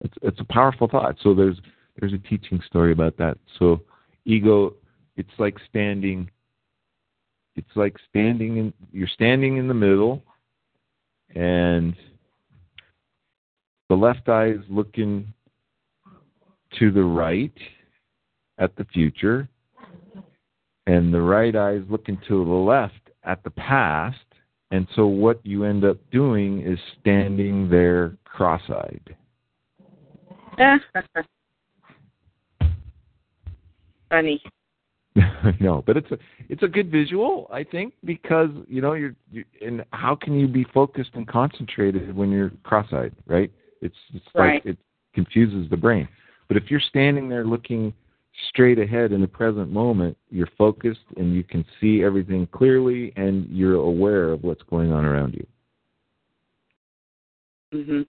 [0.00, 1.16] It's it's a powerful thought.
[1.22, 1.60] So there's
[1.98, 3.38] there's a teaching story about that.
[3.58, 3.82] So
[4.24, 4.74] ego,
[5.16, 6.30] it's like standing.
[7.56, 8.72] It's like standing in.
[8.92, 10.22] You're standing in the middle,
[11.34, 11.94] and
[13.88, 15.32] the left eye is looking
[16.78, 17.52] to the right
[18.58, 19.48] at the future,
[20.88, 24.16] and the right eye is looking to the left at the past,
[24.70, 29.16] And so what you end up doing is standing there cross-eyed.
[34.10, 34.42] Funny.
[35.60, 36.18] no, but it's a
[36.48, 40.46] it's a good visual, I think, because you know you're, you and how can you
[40.46, 43.50] be focused and concentrated when you're cross-eyed, right?
[43.80, 44.64] It's it's Right.
[44.64, 44.78] like it
[45.14, 46.08] confuses the brain.
[46.46, 47.92] But if you're standing there looking
[48.46, 53.48] straight ahead in the present moment, you're focused and you can see everything clearly and
[53.50, 55.46] you're aware of what's going on around you.
[57.72, 58.06] Mhm.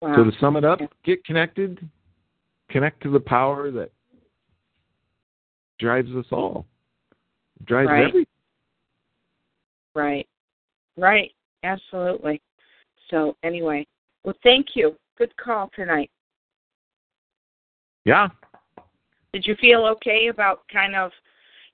[0.00, 0.16] Wow.
[0.16, 1.88] So to sum it up, get connected,
[2.68, 3.92] connect to the power that
[5.78, 6.66] drives us all,
[7.64, 8.08] drives Right.
[8.08, 8.26] everything.
[9.94, 10.28] Right.
[10.96, 11.34] Right.
[11.62, 12.40] Absolutely.
[13.08, 13.86] So anyway,
[14.24, 14.98] well, thank you.
[15.16, 16.10] Good call tonight.
[18.04, 18.28] Yeah,
[19.32, 21.10] Did you feel okay about kind of,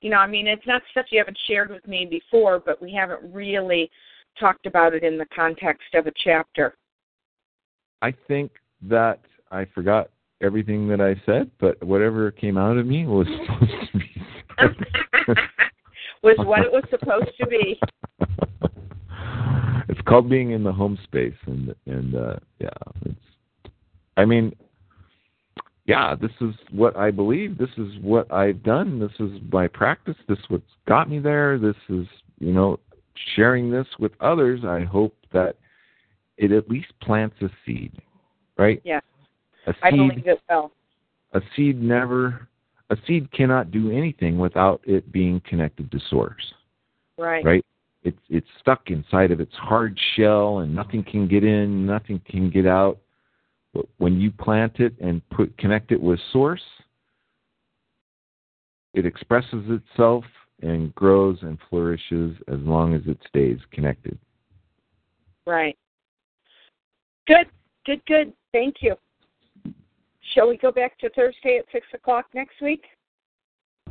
[0.01, 2.93] you know, I mean, it's not stuff you haven't shared with me before, but we
[2.93, 3.91] haven't really
[4.39, 6.77] talked about it in the context of a chapter.
[8.01, 8.53] I think
[8.83, 13.93] that I forgot everything that I said, but whatever came out of me was supposed
[13.93, 15.35] to be.
[16.21, 17.81] Was what it was supposed to be.
[19.89, 22.71] it's called being in the home space, and and uh, yeah,
[23.05, 23.73] it's.
[24.17, 24.53] I mean,
[25.89, 27.57] yeah, this is what I believe.
[27.57, 29.01] This is what I've done.
[29.01, 30.17] This is my practice.
[30.29, 31.59] This is what's got me there.
[31.59, 32.07] This is
[32.39, 32.79] you know
[33.35, 34.61] sharing this with others.
[34.65, 35.57] I hope that
[36.37, 37.91] it at least plants a seed,
[38.59, 38.81] right?
[38.85, 39.01] Yeah.
[39.67, 40.73] A I seed believe it will.
[41.33, 42.47] a seed never
[42.91, 46.55] a seed cannot do anything without it being connected to source
[47.19, 47.45] Right.
[47.45, 47.65] right
[48.05, 52.49] it's it's stuck inside of its hard shell and nothing can get in nothing can
[52.49, 52.99] get out
[53.79, 56.63] but when you plant it and put connect it with source
[58.95, 60.25] it expresses itself
[60.63, 64.19] and grows and flourishes as long as it stays connected
[65.49, 65.79] Right.
[67.27, 67.47] Good.
[67.87, 68.03] Good.
[68.07, 68.33] Good.
[68.53, 68.97] Thank you.
[70.35, 72.85] Shall we go back to Thursday at six o'clock next week?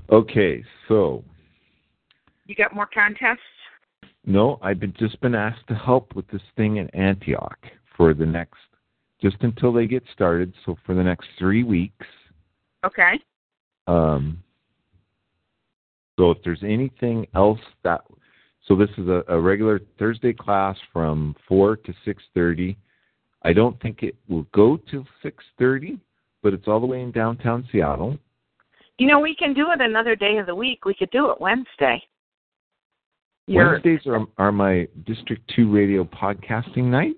[0.10, 1.24] okay so
[2.46, 3.40] You got more contests?
[4.26, 7.58] No, I've been, just been asked to help with this thing in Antioch
[7.98, 8.67] for the next,
[9.22, 10.54] just until they get started.
[10.66, 12.06] So for the next three weeks.
[12.86, 13.20] Okay.
[13.88, 14.42] Um,
[16.18, 18.02] so if there's anything else that,
[18.68, 22.78] so this is a, a regular Thursday class from four to six thirty.
[23.44, 26.00] I don't think it will go till six thirty,
[26.44, 28.18] but it's all the way in downtown Seattle.
[28.98, 30.86] You know, we can do it another day of the week.
[30.86, 32.02] We could do it Wednesday.
[33.48, 37.16] Wednesdays are are my District Two radio podcasting night.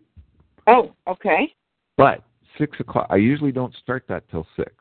[0.67, 1.51] Oh, okay.
[1.99, 2.23] But
[2.57, 3.07] six o'clock.
[3.09, 4.71] I usually don't start that till six.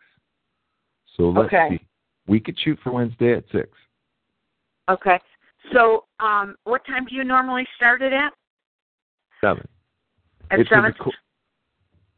[1.16, 1.68] So let's Okay.
[1.70, 1.86] see.
[2.28, 3.76] We could shoot for Wednesday at six.
[4.88, 5.18] Okay.
[5.72, 8.32] So, um, what time do you normally start it at?
[9.40, 9.66] Seven.
[10.52, 10.92] At it's seven.
[10.92, 11.12] Reco-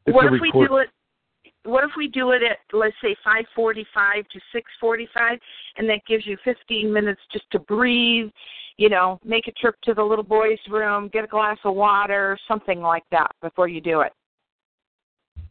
[0.04, 0.90] what if we do it?
[1.64, 5.40] What if we do it at let's say five forty-five to six forty-five,
[5.78, 8.30] and that gives you fifteen minutes just to breathe,
[8.76, 12.38] you know, make a trip to the little boy's room, get a glass of water,
[12.46, 14.12] something like that before you do it.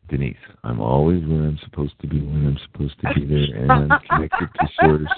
[0.10, 3.72] Denise, I'm always where I'm supposed to be when I'm supposed to be there, and
[3.72, 5.12] I'm connected to source.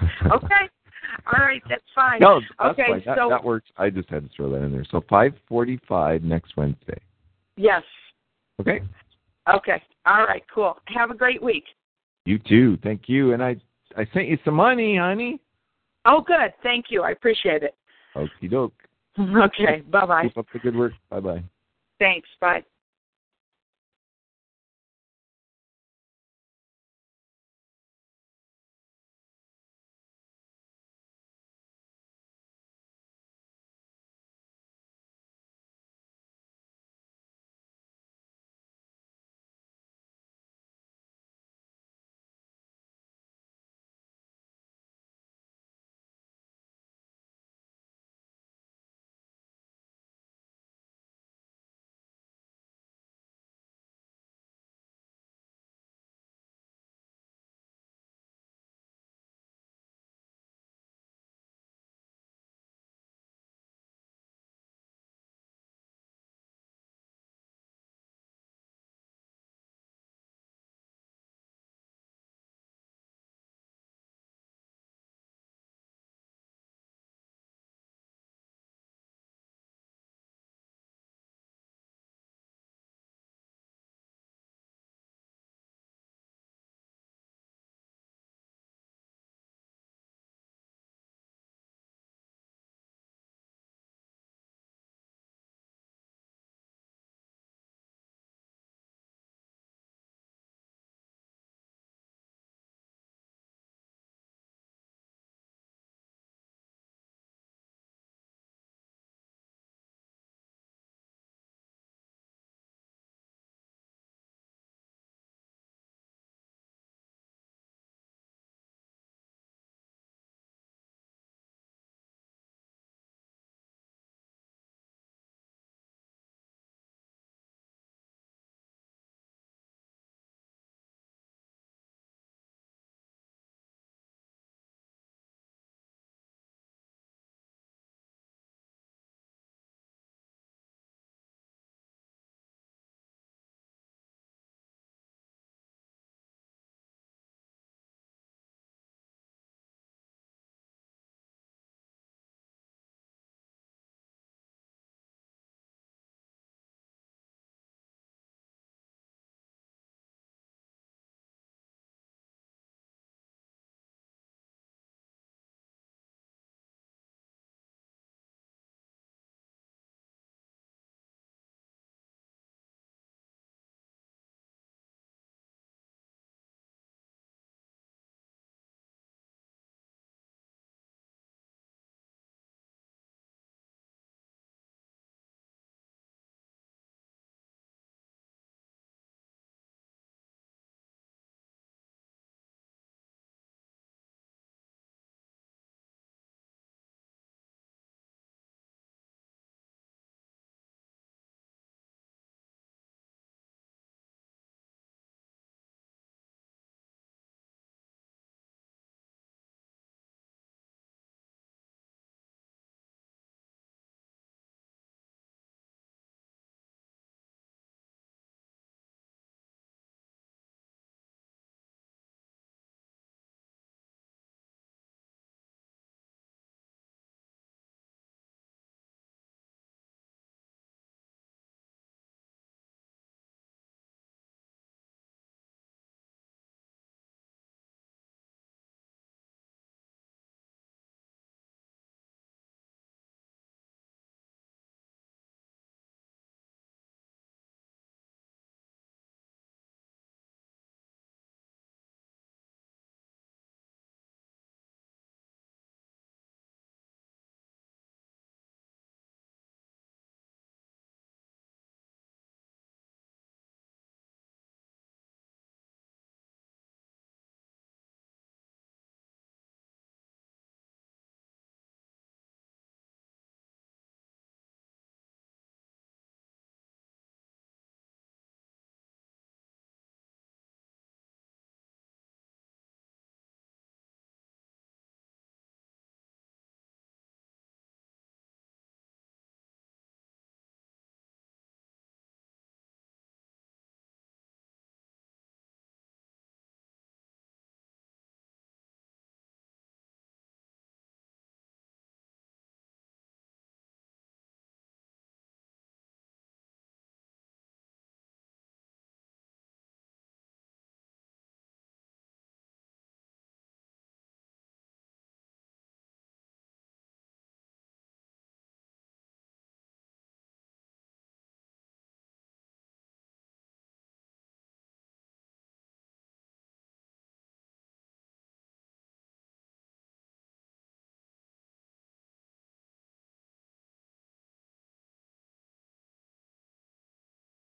[0.26, 0.68] Okay.
[1.32, 2.20] All right, that's fine.
[2.20, 3.02] no, that's Okay, fine.
[3.06, 3.70] That, so- that works.
[3.78, 4.84] I just had to throw that in there.
[4.90, 6.98] So 5:45 next Wednesday.
[7.56, 7.82] Yes.
[8.60, 8.80] Okay.
[9.48, 9.82] Okay.
[10.04, 10.42] All right.
[10.52, 10.76] Cool.
[10.88, 11.64] Have a great week.
[12.26, 12.76] You too.
[12.82, 13.32] Thank you.
[13.32, 13.56] And I
[13.96, 15.40] I sent you some money, honey.
[16.04, 16.52] Oh, good.
[16.62, 17.02] Thank you.
[17.02, 17.74] I appreciate it.
[18.16, 18.74] Okie doke.
[19.18, 19.80] Okay.
[19.90, 20.22] Bye bye.
[20.24, 20.92] Keep up the good work.
[21.08, 21.42] Bye bye.
[21.98, 22.28] Thanks.
[22.40, 22.62] Bye.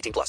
[0.00, 0.28] 18 plus.